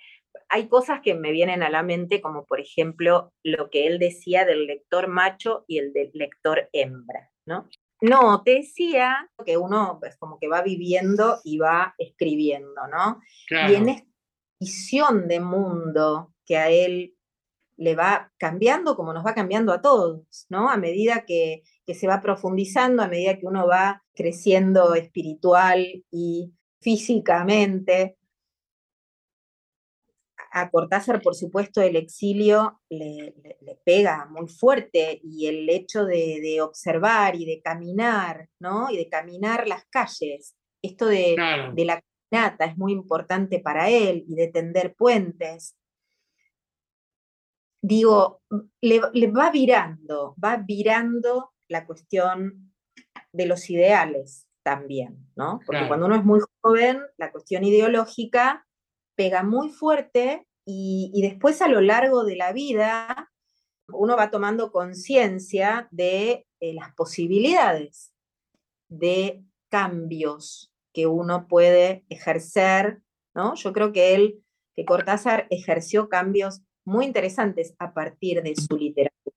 hay 0.50 0.68
cosas 0.68 1.02
que 1.02 1.14
me 1.14 1.32
vienen 1.32 1.64
a 1.64 1.70
la 1.70 1.82
mente, 1.82 2.22
como 2.22 2.46
por 2.46 2.60
ejemplo 2.60 3.34
lo 3.44 3.70
que 3.70 3.88
él 3.88 4.00
decía 4.00 4.46
del 4.46 4.68
lector 4.68 5.08
macho 5.08 5.64
y 5.68 5.80
el 5.80 5.94
del 5.94 6.12
lector 6.14 6.70
hembra, 6.74 7.32
¿no? 7.46 7.70
No, 8.02 8.44
te 8.44 8.56
decía 8.56 9.30
que 9.46 9.58
uno 9.58 9.98
pues 10.00 10.18
como 10.18 10.38
que 10.40 10.48
va 10.48 10.62
viviendo 10.62 11.40
y 11.44 11.58
va 11.58 11.96
escribiendo, 11.98 12.88
¿no? 12.92 13.20
Y 13.50 13.76
en 13.76 13.90
este 13.90 14.08
visión 14.60 15.28
de 15.28 15.40
mundo 15.40 16.34
que 16.46 16.58
a 16.58 16.70
él 16.70 17.16
le 17.78 17.96
va 17.96 18.32
cambiando 18.38 18.96
como 18.96 19.14
nos 19.14 19.26
va 19.26 19.36
cambiando 19.36 19.72
a 19.72 19.82
todos, 19.82 20.46
¿no? 20.50 20.70
A 20.70 20.78
medida 20.78 21.26
que, 21.26 21.64
se 21.88 22.08
va 22.08 22.22
profundizando, 22.22 23.02
a 23.02 23.08
medida 23.08 23.38
que 23.38 23.46
uno 23.46 23.66
va 23.66 24.04
creciendo 24.14 24.94
espiritual 24.96 26.04
y 26.12 26.54
físicamente. 26.82 28.18
A 30.62 30.70
Cortázar, 30.70 31.22
por 31.22 31.36
supuesto, 31.36 31.82
el 31.82 31.96
exilio 31.96 32.82
le, 32.90 33.34
pega 33.84 34.26
muy 34.26 34.48
fuerte 34.48 35.20
y 35.24 35.48
el 35.48 35.70
hecho 35.70 36.06
de, 36.06 36.60
observar 36.62 37.36
y 37.36 37.46
de 37.46 37.62
caminar, 37.62 38.50
¿no? 38.60 38.90
Y 38.90 38.98
de 38.98 39.10
caminar 39.10 39.68
las 39.68 39.86
calles, 39.86 40.56
esto 40.82 41.06
de, 41.06 41.36
de 41.74 41.86
la 41.86 42.02
es 42.32 42.78
muy 42.78 42.92
importante 42.92 43.60
para 43.60 43.90
él 43.90 44.26
y 44.28 44.36
de 44.36 44.48
tender 44.48 44.96
puentes. 44.96 45.78
Digo, 47.82 48.42
le, 48.82 49.00
va 49.32 49.52
virando, 49.52 50.36
va 50.44 50.58
virando 50.58 51.54
la 51.70 51.86
cuestión 51.86 52.74
de 53.32 53.46
los 53.46 53.70
ideales 53.70 54.48
también, 54.64 55.30
¿no? 55.36 55.60
Porque 55.66 55.88
cuando 55.88 56.08
uno 56.08 56.16
es 56.16 56.26
muy 56.26 56.42
joven, 56.62 57.02
la 57.18 57.32
cuestión 57.32 57.64
ideológica 57.64 58.66
pega 59.16 59.44
muy 59.44 59.70
fuerte 59.70 60.47
y, 60.70 61.22
después 61.22 61.62
a 61.62 61.70
lo 61.70 61.80
largo 61.80 62.26
de 62.26 62.36
la 62.36 62.52
vida 62.52 63.32
uno 63.88 64.18
va 64.18 64.30
tomando 64.30 64.74
conciencia 64.74 65.88
de 65.92 66.46
eh, 66.60 66.74
las 66.74 66.94
posibilidades 66.94 68.14
de 68.90 69.44
cambios 69.70 70.74
que 70.94 71.08
uno 71.08 71.48
puede 71.48 72.04
ejercer, 72.10 73.00
¿no? 73.34 73.56
Yo 73.56 73.72
creo 73.72 73.94
que 73.94 74.14
él, 74.14 74.44
que 74.76 74.84
Cortázar 74.84 75.48
ejerció 75.52 76.10
cambios 76.10 76.62
muy 76.84 77.06
interesantes 77.06 77.74
a 77.80 77.94
partir 77.94 78.44
de 78.44 78.54
su 78.58 78.76
literatura. 78.76 79.36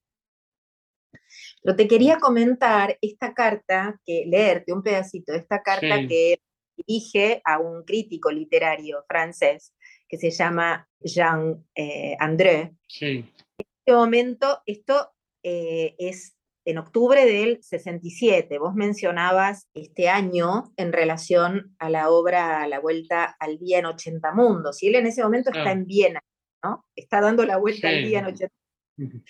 Pero 1.62 1.77
te 1.77 1.87
quería 1.87 2.19
comentar 2.19 2.99
esta 3.01 3.35
carta, 3.35 4.01
que 4.05 4.25
leerte 4.27 4.73
un 4.73 4.83
pedacito 4.83 5.31
de 5.31 5.38
esta 5.38 5.62
carta 5.62 6.09
que 6.09 6.40
dirige 6.77 7.40
a 7.45 7.61
un 7.61 7.85
crítico 7.85 8.33
literario 8.33 9.05
francés 9.07 9.75
que 10.11 10.18
se 10.18 10.31
llama 10.31 10.88
Jean 11.01 11.64
eh, 11.75 12.16
André. 12.18 12.75
En 13.01 13.33
este 13.57 13.92
momento, 13.92 14.61
esto 14.66 15.12
eh, 15.44 15.94
es 15.99 16.37
en 16.64 16.79
octubre 16.79 17.25
del 17.25 17.62
67. 17.62 18.59
Vos 18.59 18.75
mencionabas 18.75 19.68
este 19.73 20.09
año 20.09 20.73
en 20.77 20.92
relación 20.92 21.77
a 21.79 21.88
la 21.90 22.11
obra 22.11 22.66
La 22.66 22.81
Vuelta 22.81 23.37
al 23.38 23.59
Día 23.59 23.79
en 23.79 23.87
80 23.87 24.35
Mundos. 24.35 24.83
Y 24.83 24.88
él 24.88 24.96
en 24.96 25.07
ese 25.07 25.23
momento 25.23 25.51
está 25.51 25.70
en 25.70 25.87
Viena, 25.87 26.20
¿no? 26.62 26.85
Está 26.96 27.20
dando 27.20 27.46
la 27.46 27.57
vuelta 27.57 27.88
al 27.88 28.03
día 28.03 28.18
en 28.18 28.27
80 28.27 28.55
Mundos. 28.96 29.23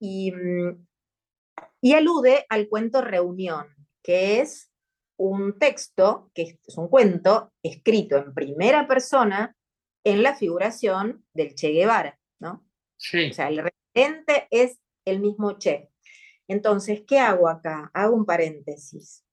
Y, 0.00 0.32
y, 1.80 1.92
alude 1.94 2.44
al 2.48 2.68
cuento 2.68 3.00
Reunión, 3.00 3.66
que 4.02 4.40
es 4.40 4.70
un 5.16 5.58
texto, 5.58 6.30
que 6.34 6.58
es 6.66 6.76
un 6.76 6.88
cuento, 6.88 7.52
escrito 7.62 8.16
en 8.18 8.34
primera 8.34 8.86
persona 8.86 9.56
en 10.04 10.22
la 10.22 10.34
figuración 10.36 11.24
del 11.32 11.54
Che 11.54 11.70
Guevara, 11.70 12.18
¿no? 12.38 12.64
Sí. 12.96 13.30
O 13.30 13.32
sea, 13.32 13.48
el 13.48 13.58
referente 13.58 14.46
es 14.50 14.78
el 15.04 15.20
mismo 15.20 15.58
Che. 15.58 15.90
Entonces, 16.46 17.02
¿qué 17.06 17.18
hago 17.18 17.48
acá? 17.48 17.90
Hago 17.94 18.14
un 18.14 18.26
paréntesis. 18.26 19.24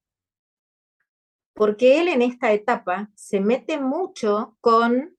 Porque 1.54 2.00
él 2.00 2.08
en 2.08 2.22
esta 2.22 2.54
etapa 2.54 3.12
se 3.16 3.42
mete 3.42 3.80
mucho 3.80 4.58
con 4.62 5.18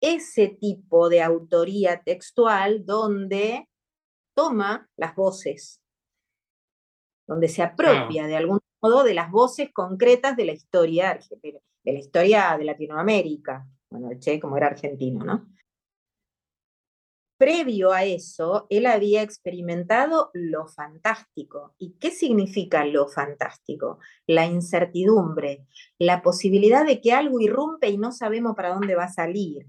ese 0.00 0.48
tipo 0.48 1.08
de 1.08 1.22
autoría 1.22 2.02
textual 2.02 2.84
donde 2.86 3.68
toma 4.36 4.88
las 4.96 5.16
voces, 5.16 5.82
donde 7.26 7.48
se 7.48 7.62
apropia 7.62 8.26
de 8.26 8.36
algún 8.36 8.60
modo 8.80 9.02
de 9.02 9.14
las 9.14 9.30
voces 9.30 9.72
concretas 9.72 10.36
de 10.36 10.44
la 10.44 10.52
historia, 10.52 11.18
de 11.42 11.92
la 11.92 11.98
historia 11.98 12.56
de 12.56 12.64
Latinoamérica. 12.64 13.66
Bueno, 13.90 14.10
el 14.10 14.18
Che 14.18 14.40
como 14.40 14.56
era 14.56 14.66
argentino, 14.68 15.24
¿no? 15.24 15.46
Previo 17.38 17.92
a 17.92 18.04
eso, 18.04 18.66
él 18.70 18.86
había 18.86 19.20
experimentado 19.20 20.30
lo 20.32 20.66
fantástico. 20.66 21.74
¿Y 21.78 21.92
qué 21.98 22.10
significa 22.10 22.84
lo 22.86 23.08
fantástico? 23.08 23.98
La 24.26 24.46
incertidumbre, 24.46 25.66
la 25.98 26.22
posibilidad 26.22 26.86
de 26.86 27.02
que 27.02 27.12
algo 27.12 27.38
irrumpe 27.40 27.88
y 27.88 27.98
no 27.98 28.10
sabemos 28.10 28.56
para 28.56 28.72
dónde 28.72 28.94
va 28.94 29.04
a 29.04 29.12
salir. 29.12 29.66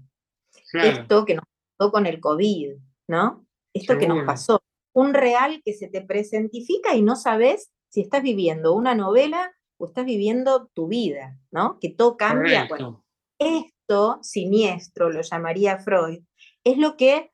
Esto 0.72 1.26
que 1.26 1.34
nos 1.34 1.44
pasó 1.76 1.92
con 1.92 2.06
el 2.06 2.20
COVID, 2.20 2.76
¿no? 3.08 3.46
Esto 3.74 3.98
que 3.98 4.08
nos 4.08 4.24
pasó. 4.24 4.60
Un 4.94 5.12
real 5.12 5.60
que 5.62 5.74
se 5.74 5.88
te 5.88 6.00
presentifica 6.00 6.94
y 6.94 7.02
no 7.02 7.16
sabes 7.16 7.70
si 7.90 8.00
estás 8.00 8.22
viviendo 8.22 8.74
una 8.74 8.94
novela 8.94 9.52
o 9.78 9.86
estás 9.86 10.06
viviendo 10.06 10.70
tu 10.74 10.88
vida, 10.88 11.38
¿no? 11.50 11.78
Que 11.80 11.90
todo 11.90 12.16
cambia. 12.16 12.66
Bueno, 12.68 13.04
esto, 13.38 13.77
siniestro, 14.22 15.10
lo 15.10 15.22
llamaría 15.22 15.78
Freud, 15.78 16.22
es 16.64 16.78
lo 16.78 16.96
que 16.96 17.32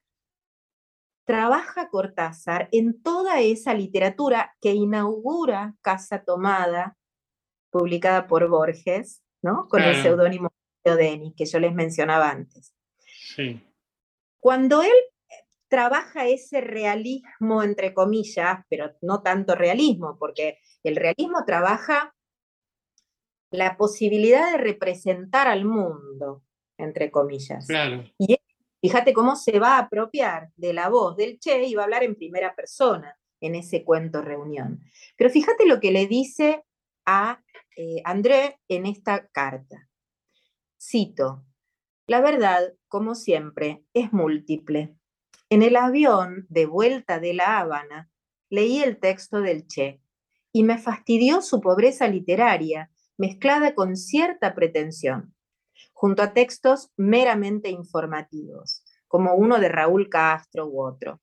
trabaja 1.25 1.89
Cortázar 1.89 2.69
en 2.73 3.03
toda 3.03 3.41
esa 3.41 3.75
literatura 3.75 4.55
que 4.61 4.73
inaugura 4.73 5.75
Casa 5.83 6.23
Tomada, 6.25 6.97
publicada 7.71 8.27
por 8.27 8.49
Borges, 8.49 9.23
¿no? 9.43 9.67
Con 9.69 9.83
el 9.83 10.01
seudónimo 10.03 10.53
de 10.85 10.97
Denis, 10.97 11.35
que 11.37 11.47
yo 11.47 11.59
les 11.59 11.75
mencionaba 11.75 12.31
antes. 12.31 12.75
Sí. 12.99 13.61
Cuando 14.39 14.83
él 14.83 14.93
trabaja 15.69 16.29
ese 16.29 16.61
realismo, 16.61 17.63
entre 17.65 17.95
comillas, 17.95 18.61
pero 18.69 18.93
no 19.03 19.23
tanto 19.23 19.57
realismo, 19.57 20.17
porque 20.21 20.59
el 20.85 20.95
realismo 20.95 21.45
trabaja 21.45 22.15
la 23.51 23.77
posibilidad 23.77 24.53
de 24.53 24.59
representar 24.59 25.49
al 25.49 25.65
mundo, 25.65 26.44
entre 26.79 27.11
comillas. 27.11 27.67
Claro. 27.67 28.05
Y 28.19 28.37
fíjate 28.81 29.13
cómo 29.13 29.37
se 29.37 29.59
va 29.59 29.77
a 29.77 29.81
apropiar 29.81 30.51
de 30.57 30.73
la 30.73 30.89
voz 30.89 31.17
del 31.17 31.39
Che 31.39 31.65
y 31.65 31.75
va 31.75 31.83
a 31.83 31.85
hablar 31.85 32.05
en 32.05 32.17
primera 32.17 32.55
persona 32.55 33.19
en 33.41 33.55
ese 33.55 33.85
cuento 33.85 34.23
reunión. 34.23 34.81
Pero 35.17 35.31
fíjate 35.31 35.67
lo 35.67 35.81
que 35.81 35.93
le 35.93 36.07
dice 36.07 36.65
a 37.07 37.43
eh, 37.77 38.01
André 38.05 38.61
en 38.69 38.87
esta 38.87 39.29
carta. 39.29 39.89
Cito, 40.81 41.45
la 42.07 42.21
verdad, 42.21 42.75
como 42.89 43.15
siempre, 43.15 43.85
es 43.95 44.13
múltiple. 44.13 44.95
En 45.51 45.63
el 45.63 45.77
avión 45.77 46.47
de 46.49 46.67
vuelta 46.67 47.21
de 47.21 47.35
La 47.35 47.59
Habana, 47.59 48.11
leí 48.51 48.83
el 48.83 48.99
texto 48.99 49.41
del 49.41 49.67
Che 49.67 50.01
y 50.53 50.63
me 50.63 50.79
fastidió 50.79 51.43
su 51.43 51.61
pobreza 51.61 52.09
literaria 52.09 52.91
mezclada 53.17 53.75
con 53.75 53.97
cierta 53.97 54.55
pretensión, 54.55 55.34
junto 56.05 56.23
a 56.23 56.35
textos 56.35 56.93
meramente 56.99 57.71
informativos, 57.71 58.85
como 59.09 59.37
uno 59.37 59.59
de 59.59 59.71
Raúl 59.71 60.11
Castro 60.11 60.67
u 60.67 60.83
otro. 60.83 61.23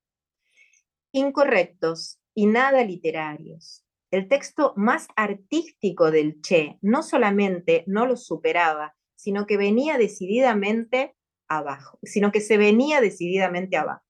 Incorrectos 1.12 2.20
y 2.34 2.48
nada 2.48 2.84
literarios. 2.84 3.86
El 4.10 4.28
texto 4.28 4.74
más 4.78 5.08
artístico 5.16 6.10
del 6.10 6.42
Che 6.42 6.80
no 6.82 7.04
solamente 7.04 7.84
no 7.86 8.08
lo 8.08 8.18
superaba, 8.18 8.96
sino 9.14 9.46
que 9.46 9.56
venía 9.56 10.00
decididamente 10.00 11.16
abajo, 11.48 12.00
sino 12.02 12.32
que 12.32 12.42
se 12.42 12.58
venía 12.58 13.02
decididamente 13.02 13.78
abajo. 13.78 14.08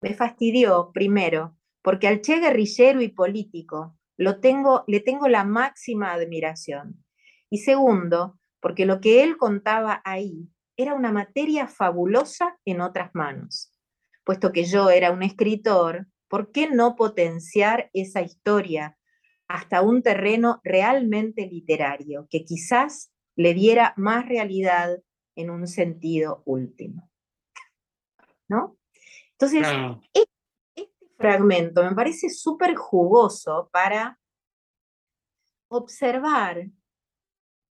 Me 0.00 0.14
fastidió, 0.14 0.90
primero, 0.92 1.56
porque 1.82 2.08
al 2.08 2.20
Che 2.20 2.40
guerrillero 2.40 3.00
y 3.00 3.10
político 3.10 3.96
lo 4.16 4.40
tengo, 4.40 4.82
le 4.88 4.98
tengo 4.98 5.28
la 5.28 5.44
máxima 5.44 6.12
admiración. 6.12 7.04
Y 7.48 7.58
segundo, 7.58 8.40
porque 8.64 8.86
lo 8.86 8.98
que 8.98 9.22
él 9.22 9.36
contaba 9.36 10.00
ahí 10.06 10.48
era 10.78 10.94
una 10.94 11.12
materia 11.12 11.68
fabulosa 11.68 12.58
en 12.64 12.80
otras 12.80 13.10
manos. 13.14 13.70
Puesto 14.24 14.52
que 14.52 14.64
yo 14.64 14.88
era 14.88 15.10
un 15.10 15.22
escritor, 15.22 16.06
¿por 16.28 16.50
qué 16.50 16.70
no 16.70 16.96
potenciar 16.96 17.90
esa 17.92 18.22
historia 18.22 18.96
hasta 19.48 19.82
un 19.82 20.02
terreno 20.02 20.62
realmente 20.64 21.46
literario, 21.46 22.26
que 22.30 22.46
quizás 22.46 23.12
le 23.36 23.52
diera 23.52 23.92
más 23.98 24.26
realidad 24.26 24.98
en 25.36 25.50
un 25.50 25.66
sentido 25.66 26.42
último? 26.46 27.10
¿No? 28.48 28.78
Entonces, 29.32 29.68
fragmento 31.18 31.82
me 31.82 31.94
parece 31.94 32.30
súper 32.30 32.76
jugoso 32.76 33.68
para 33.70 34.18
observar 35.68 36.70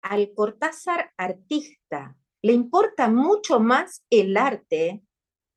al 0.03 0.33
Cortázar 0.35 1.13
artista. 1.17 2.17
Le 2.43 2.53
importa 2.53 3.09
mucho 3.09 3.61
más 3.61 4.05
el 4.11 4.37
arte 4.37 5.03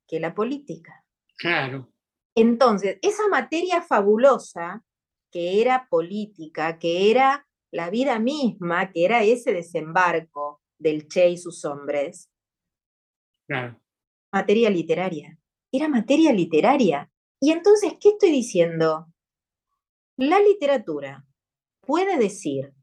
que 0.06 0.20
la 0.20 0.34
política. 0.34 1.04
Claro. 1.36 1.92
Entonces, 2.34 2.98
esa 3.02 3.28
materia 3.28 3.82
fabulosa 3.82 4.84
que 5.30 5.60
era 5.60 5.88
política, 5.88 6.78
que 6.78 7.10
era 7.10 7.46
la 7.72 7.88
vida 7.90 8.18
misma, 8.18 8.90
que 8.90 9.04
era 9.04 9.22
ese 9.22 9.52
desembarco 9.52 10.60
del 10.78 11.08
Che 11.08 11.30
y 11.30 11.38
sus 11.38 11.64
hombres, 11.64 12.30
claro. 13.46 13.80
materia 14.30 14.68
literaria. 14.68 15.38
Era 15.72 15.88
materia 15.88 16.32
literaria. 16.32 17.10
Y 17.40 17.50
entonces, 17.50 17.94
¿qué 17.98 18.10
estoy 18.10 18.30
diciendo? 18.30 19.06
La 20.16 20.38
literatura 20.38 21.24
puede 21.80 22.18
decir 22.18 22.74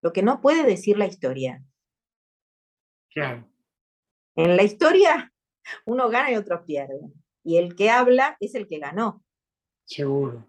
lo 0.00 0.12
que 0.12 0.22
no 0.22 0.40
puede 0.40 0.64
decir 0.64 0.98
la 0.98 1.06
historia. 1.06 1.62
Claro. 3.10 3.48
En 4.36 4.56
la 4.56 4.62
historia, 4.62 5.32
uno 5.86 6.08
gana 6.08 6.30
y 6.30 6.36
otros 6.36 6.62
pierden. 6.64 7.12
Y 7.42 7.56
el 7.56 7.74
que 7.74 7.90
habla 7.90 8.36
es 8.40 8.54
el 8.54 8.68
que 8.68 8.78
ganó. 8.78 9.24
Seguro. 9.84 10.48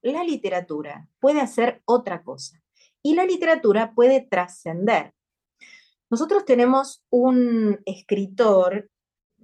La 0.00 0.24
literatura 0.24 1.08
puede 1.20 1.40
hacer 1.40 1.82
otra 1.84 2.22
cosa. 2.22 2.62
Y 3.02 3.14
la 3.14 3.24
literatura 3.24 3.92
puede 3.94 4.22
trascender. 4.22 5.12
Nosotros 6.10 6.44
tenemos 6.44 7.04
un 7.10 7.80
escritor 7.84 8.90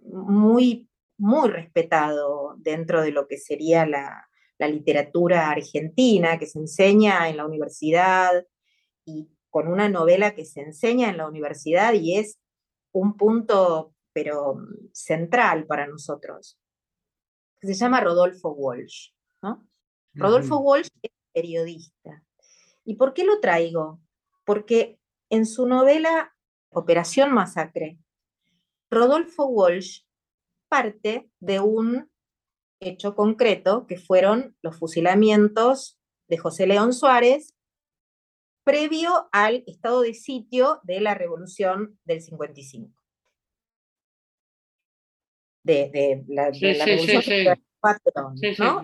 muy 0.02 0.88
muy 1.16 1.48
respetado 1.48 2.54
dentro 2.58 3.02
de 3.02 3.12
lo 3.12 3.26
que 3.26 3.38
sería 3.38 3.86
la, 3.86 4.28
literatura 4.58 5.50
argentina, 5.50 6.38
que 6.38 6.46
se 6.46 6.58
enseña 6.58 7.28
en 7.28 7.36
la 7.36 7.44
universidad 7.44 8.46
y 9.04 9.28
con 9.50 9.68
una 9.68 9.88
novela 9.88 10.34
que 10.34 10.44
se 10.44 10.62
enseña 10.62 11.10
en 11.10 11.16
la 11.16 11.28
universidad 11.28 11.92
y 11.94 12.16
es 12.16 12.38
un 12.92 13.16
punto, 13.16 13.94
pero 14.12 14.56
central 14.92 15.66
para 15.66 15.86
nosotros. 15.86 16.58
Se 17.60 17.74
llama 17.74 18.00
Rodolfo 18.00 18.50
Walsh. 18.50 19.10
Rodolfo 20.14 20.58
Walsh 20.58 20.88
es 21.02 21.10
periodista. 21.32 22.22
¿Y 22.84 22.96
por 22.96 23.14
qué 23.14 23.24
lo 23.24 23.40
traigo? 23.40 24.00
Porque 24.44 24.98
en 25.30 25.46
su 25.46 25.66
novela 25.66 26.34
Operación 26.70 27.32
Masacre, 27.32 27.98
Rodolfo 28.90 29.46
Walsh 29.46 30.02
parte 30.68 31.31
de 31.38 31.60
un 31.60 32.10
hecho 32.81 33.14
concreto 33.14 33.87
que 33.87 33.96
fueron 33.96 34.56
los 34.62 34.76
fusilamientos 34.76 35.98
de 36.29 36.38
José 36.38 36.66
León 36.66 36.92
Suárez 36.92 37.54
previo 38.65 39.29
al 39.33 39.62
estado 39.67 40.02
de 40.02 40.15
sitio 40.15 40.81
de 40.83 41.00
la 41.00 41.15
revolución 41.15 41.98
del 42.04 42.23
55. 42.23 42.90
De, 45.62 46.25
la, 46.29 46.50
revolución 46.50 47.23
del 47.44 47.62
4, 47.81 48.35
¿no? 48.58 48.83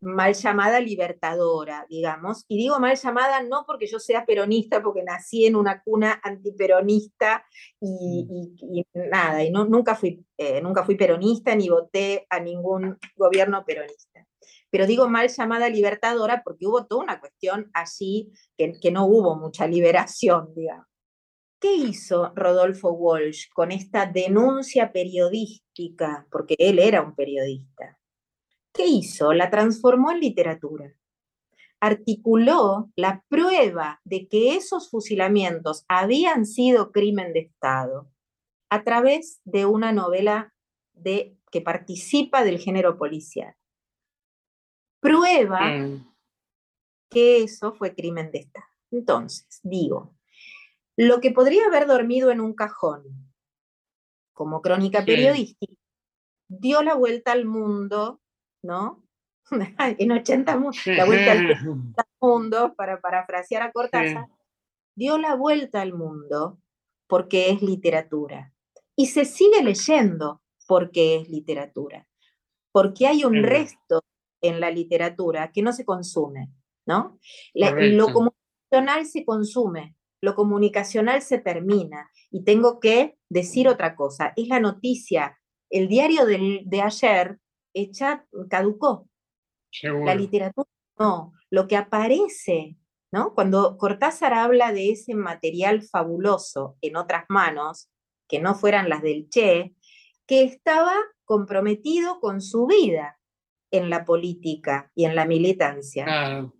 mal 0.00 0.34
llamada 0.34 0.80
libertadora, 0.80 1.86
digamos. 1.88 2.44
Y 2.48 2.56
digo 2.56 2.78
mal 2.78 2.96
llamada 2.96 3.42
no 3.42 3.64
porque 3.66 3.86
yo 3.86 3.98
sea 3.98 4.24
peronista, 4.24 4.82
porque 4.82 5.02
nací 5.02 5.46
en 5.46 5.56
una 5.56 5.82
cuna 5.82 6.20
antiperonista 6.22 7.44
y, 7.80 8.54
mm. 8.94 9.10
nada, 9.10 9.44
y 9.44 9.50
no, 9.50 9.64
nunca, 9.64 9.94
fui, 9.94 10.24
eh, 10.36 10.60
nunca 10.60 10.84
fui 10.84 10.96
peronista 10.96 11.54
ni 11.54 11.68
voté 11.68 12.26
a 12.30 12.40
ningún 12.40 12.98
gobierno 13.14 13.64
peronista. 13.64 14.26
Pero 14.70 14.86
digo 14.86 15.08
mal 15.08 15.28
llamada 15.28 15.68
libertadora 15.68 16.42
porque 16.44 16.66
hubo 16.66 16.86
toda 16.86 17.02
una 17.02 17.20
cuestión 17.20 17.70
allí 17.72 18.32
que, 18.56 18.72
que 18.80 18.90
no 18.90 19.06
hubo 19.06 19.36
mucha 19.36 19.66
liberación, 19.66 20.52
digamos. 20.56 20.86
¿Qué 21.58 21.74
hizo 21.74 22.32
Rodolfo 22.34 22.92
Walsh 22.92 23.48
con 23.54 23.72
esta 23.72 24.04
denuncia 24.04 24.92
periodística? 24.92 26.26
Porque 26.30 26.54
él 26.58 26.78
era 26.78 27.00
un 27.00 27.14
periodista. 27.14 27.98
¿Qué 28.74 28.86
hizo? 28.86 29.32
La 29.32 29.48
transformó 29.48 30.10
en 30.10 30.20
literatura. 30.20 30.92
Articuló 31.80 32.90
la 32.94 33.24
prueba 33.28 34.00
de 34.04 34.28
que 34.28 34.54
esos 34.54 34.90
fusilamientos 34.90 35.86
habían 35.88 36.44
sido 36.44 36.92
crimen 36.92 37.32
de 37.32 37.40
Estado 37.40 38.10
a 38.68 38.84
través 38.84 39.40
de 39.44 39.64
una 39.64 39.92
novela 39.92 40.52
de, 40.92 41.38
que 41.50 41.62
participa 41.62 42.44
del 42.44 42.58
género 42.58 42.98
policial. 42.98 43.54
Prueba 45.06 45.60
mm. 45.60 46.14
que 47.08 47.44
eso 47.44 47.72
fue 47.72 47.94
crimen 47.94 48.32
de 48.32 48.38
Estado. 48.38 48.66
Entonces, 48.90 49.60
digo, 49.62 50.16
lo 50.96 51.20
que 51.20 51.30
podría 51.30 51.66
haber 51.66 51.86
dormido 51.86 52.32
en 52.32 52.40
un 52.40 52.54
cajón, 52.54 53.04
como 54.32 54.62
crónica 54.62 55.04
periodística, 55.04 55.74
dio 56.48 56.82
la 56.82 56.94
vuelta 56.94 57.32
al 57.32 57.44
mundo, 57.44 58.20
¿no? 58.62 59.04
en 59.78 60.12
80 60.12 60.60
la 60.86 61.04
vuelta 61.04 61.32
al 61.32 61.56
mundo, 62.20 62.74
para 62.74 63.00
parafrasear 63.00 63.62
a 63.62 63.70
Cortázar, 63.70 64.26
dio 64.96 65.18
la 65.18 65.36
vuelta 65.36 65.82
al 65.82 65.92
mundo 65.92 66.58
porque 67.06 67.50
es 67.50 67.62
literatura. 67.62 68.52
Y 68.96 69.06
se 69.06 69.24
sigue 69.24 69.62
leyendo 69.62 70.42
porque 70.66 71.16
es 71.16 71.28
literatura. 71.28 72.08
Porque 72.72 73.06
hay 73.06 73.24
un 73.24 73.42
resto 73.44 74.02
en 74.48 74.60
la 74.60 74.70
literatura 74.70 75.52
que 75.52 75.62
no 75.62 75.72
se 75.72 75.84
consume, 75.84 76.50
¿no? 76.86 77.18
lo 77.54 78.12
comunicacional 78.12 79.06
se 79.06 79.24
consume, 79.24 79.96
lo 80.20 80.34
comunicacional 80.34 81.22
se 81.22 81.38
termina 81.38 82.10
y 82.30 82.44
tengo 82.44 82.80
que 82.80 83.16
decir 83.28 83.68
otra 83.68 83.96
cosa, 83.96 84.32
es 84.36 84.48
la 84.48 84.60
noticia, 84.60 85.38
el 85.70 85.88
diario 85.88 86.24
de 86.26 86.82
ayer 86.82 87.38
hecha, 87.74 88.26
caducó. 88.48 89.08
La 89.82 90.14
literatura 90.14 90.68
no, 90.98 91.32
lo 91.50 91.66
que 91.66 91.76
aparece, 91.76 92.76
¿no? 93.12 93.34
Cuando 93.34 93.76
Cortázar 93.76 94.32
habla 94.32 94.72
de 94.72 94.90
ese 94.90 95.14
material 95.14 95.82
fabuloso 95.82 96.76
en 96.80 96.96
otras 96.96 97.24
manos, 97.28 97.90
que 98.28 98.40
no 98.40 98.54
fueran 98.54 98.88
las 98.88 99.02
del 99.02 99.28
Che, 99.28 99.74
que 100.26 100.42
estaba 100.42 100.94
comprometido 101.24 102.18
con 102.20 102.40
su 102.40 102.66
vida 102.66 103.18
en 103.70 103.90
la 103.90 104.04
política 104.04 104.90
y 104.94 105.04
en 105.04 105.14
la 105.14 105.26
militancia. 105.26 106.50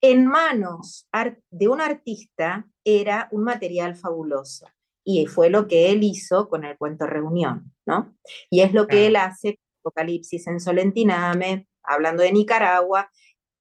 En 0.00 0.26
manos 0.26 1.08
de 1.50 1.68
un 1.68 1.80
artista 1.80 2.68
era 2.84 3.28
un 3.30 3.44
material 3.44 3.94
fabuloso. 3.96 4.66
Y 5.04 5.26
fue 5.26 5.50
lo 5.50 5.66
que 5.66 5.90
él 5.90 6.04
hizo 6.04 6.48
con 6.48 6.64
el 6.64 6.76
cuento 6.76 7.06
Reunión, 7.06 7.74
¿no? 7.86 8.16
Y 8.50 8.60
es 8.60 8.72
lo 8.72 8.86
que 8.86 9.06
él 9.06 9.16
hace 9.16 9.58
Apocalipsis 9.80 10.46
en 10.46 10.60
Solentiname, 10.60 11.66
hablando 11.82 12.22
de 12.22 12.32
Nicaragua, 12.32 13.10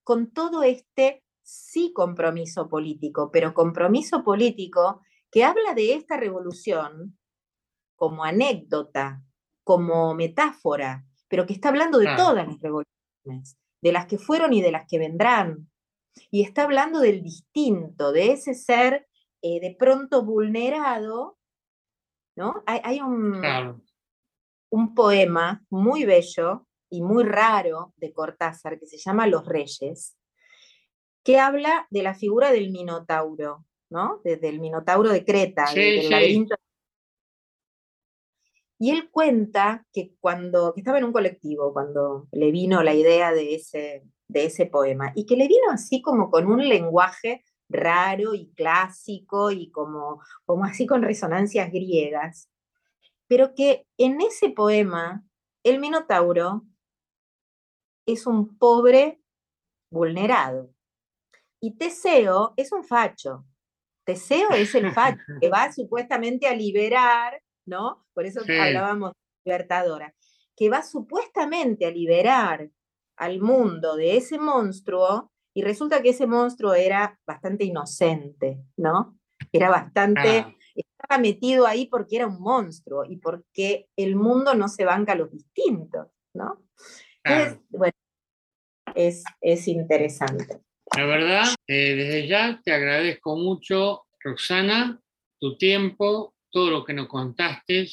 con 0.03 0.31
todo 0.31 0.61
este 0.63 1.23
sí 1.41 1.93
compromiso 1.93 2.69
político, 2.69 3.31
pero 3.31 3.53
compromiso 3.53 4.23
político 4.23 5.01
que 5.31 5.43
habla 5.43 5.73
de 5.73 5.93
esta 5.93 6.17
revolución 6.17 7.17
como 7.95 8.23
anécdota, 8.23 9.23
como 9.63 10.13
metáfora, 10.13 11.05
pero 11.31 11.45
que 11.45 11.53
está 11.53 11.69
hablando 11.69 11.97
de 11.97 12.13
todas 12.17 12.45
las 12.45 12.59
revoluciones, 12.59 13.57
de 13.81 13.91
las 13.93 14.05
que 14.05 14.17
fueron 14.17 14.51
y 14.51 14.61
de 14.61 14.73
las 14.73 14.85
que 14.85 14.99
vendrán. 14.99 15.71
Y 16.29 16.43
está 16.43 16.63
hablando 16.63 16.99
del 16.99 17.23
distinto, 17.23 18.11
de 18.11 18.33
ese 18.33 18.53
ser 18.53 19.07
eh, 19.41 19.61
de 19.61 19.73
pronto 19.79 20.25
vulnerado, 20.25 21.37
¿no? 22.35 22.61
Hay, 22.65 22.99
un, 22.99 23.41
un 24.71 24.93
poema 24.93 25.63
muy 25.69 26.03
bello 26.03 26.67
y 26.89 27.01
muy 27.01 27.23
raro 27.23 27.93
de 27.95 28.11
Cortázar 28.11 28.77
que 28.77 28.87
se 28.87 28.97
llama 28.97 29.25
Los 29.25 29.45
Reyes, 29.45 30.17
que 31.23 31.39
habla 31.39 31.87
de 31.91 32.03
la 32.03 32.13
figura 32.13 32.51
del 32.51 32.71
Minotauro, 32.71 33.65
¿no? 33.89 34.19
Desde 34.25 34.49
el 34.49 34.59
Minotauro 34.59 35.09
de 35.09 35.23
Creta, 35.23 35.63
del 35.73 36.09
laberinto 36.09 36.55
y 38.81 38.89
él 38.89 39.11
cuenta 39.11 39.85
que 39.93 40.15
cuando 40.19 40.73
estaba 40.75 40.97
en 40.97 41.03
un 41.03 41.13
colectivo, 41.13 41.71
cuando 41.71 42.27
le 42.31 42.49
vino 42.49 42.81
la 42.81 42.95
idea 42.95 43.31
de 43.31 43.53
ese, 43.53 44.03
de 44.27 44.45
ese 44.45 44.65
poema, 44.65 45.11
y 45.15 45.27
que 45.27 45.35
le 45.35 45.47
vino 45.47 45.69
así 45.71 46.01
como 46.01 46.31
con 46.31 46.47
un 46.47 46.67
lenguaje 46.67 47.45
raro 47.69 48.33
y 48.33 48.51
clásico 48.55 49.51
y 49.51 49.69
como, 49.69 50.23
como 50.45 50.65
así 50.65 50.87
con 50.87 51.03
resonancias 51.03 51.71
griegas, 51.71 52.49
pero 53.27 53.53
que 53.53 53.85
en 53.99 54.19
ese 54.19 54.49
poema 54.49 55.23
el 55.63 55.79
Minotauro 55.79 56.63
es 58.07 58.25
un 58.25 58.57
pobre 58.57 59.21
vulnerado 59.91 60.73
y 61.59 61.77
Teseo 61.77 62.55
es 62.57 62.71
un 62.71 62.83
facho. 62.83 63.45
Teseo 64.05 64.49
es 64.53 64.73
el 64.73 64.91
facho 64.91 65.21
que 65.39 65.49
va 65.49 65.71
supuestamente 65.71 66.47
a 66.47 66.55
liberar 66.55 67.39
¿no? 67.65 68.05
Por 68.13 68.25
eso 68.25 68.41
hablábamos 68.41 69.11
de 69.11 69.51
libertadora, 69.51 70.13
que 70.55 70.69
va 70.69 70.83
supuestamente 70.83 71.85
a 71.85 71.91
liberar 71.91 72.69
al 73.17 73.39
mundo 73.39 73.95
de 73.95 74.17
ese 74.17 74.37
monstruo 74.39 75.31
y 75.53 75.61
resulta 75.63 76.01
que 76.01 76.09
ese 76.09 76.27
monstruo 76.27 76.73
era 76.73 77.19
bastante 77.25 77.65
inocente, 77.65 78.59
¿no? 78.77 79.19
Era 79.51 79.69
bastante, 79.69 80.39
ah. 80.39 80.55
estaba 80.75 81.21
metido 81.21 81.67
ahí 81.67 81.87
porque 81.87 82.17
era 82.17 82.27
un 82.27 82.39
monstruo 82.39 83.05
y 83.05 83.17
porque 83.17 83.89
el 83.95 84.15
mundo 84.15 84.53
no 84.53 84.67
se 84.67 84.85
banca 84.85 85.13
a 85.13 85.15
los 85.15 85.31
distintos, 85.31 86.07
¿no? 86.33 86.63
Entonces, 87.23 87.59
bueno, 87.69 87.93
es, 88.95 89.23
es 89.41 89.67
interesante. 89.67 90.61
La 90.95 91.05
verdad, 91.05 91.43
eh, 91.67 91.95
desde 91.95 92.27
ya 92.27 92.59
te 92.63 92.73
agradezco 92.73 93.37
mucho, 93.37 94.05
Roxana, 94.19 95.01
tu 95.39 95.57
tiempo, 95.57 96.33
todo 96.51 96.69
lo 96.69 96.85
que 96.85 96.93
nos 96.93 97.07
contaste, 97.07 97.87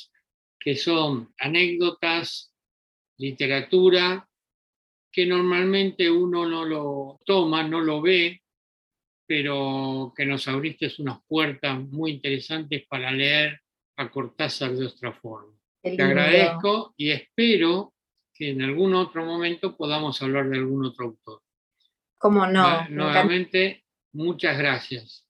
que 0.58 0.76
son 0.76 1.32
anécdotas, 1.38 2.52
literatura, 3.18 4.28
que 5.10 5.26
normalmente 5.26 6.10
uno 6.10 6.46
no 6.46 6.64
lo 6.64 7.20
toma, 7.24 7.62
no 7.62 7.80
lo 7.80 8.02
ve, 8.02 8.42
pero 9.26 10.12
que 10.16 10.24
nos 10.24 10.48
abriste 10.48 10.90
unas 10.98 11.20
puertas 11.26 11.78
muy 11.80 12.12
interesantes 12.12 12.86
para 12.88 13.10
leer 13.10 13.60
a 13.96 14.10
Cortázar 14.10 14.74
de 14.74 14.86
otra 14.86 15.12
forma. 15.12 15.54
Te 15.82 16.02
agradezco 16.02 16.94
y 16.96 17.10
espero 17.10 17.94
que 18.32 18.50
en 18.50 18.62
algún 18.62 18.94
otro 18.94 19.24
momento 19.24 19.76
podamos 19.76 20.20
hablar 20.22 20.48
de 20.48 20.58
algún 20.58 20.86
otro 20.86 21.06
autor. 21.06 21.42
Como 22.16 22.46
no. 22.46 22.88
Nuevamente, 22.88 23.84
muchas 24.12 24.56
gracias. 24.58 25.27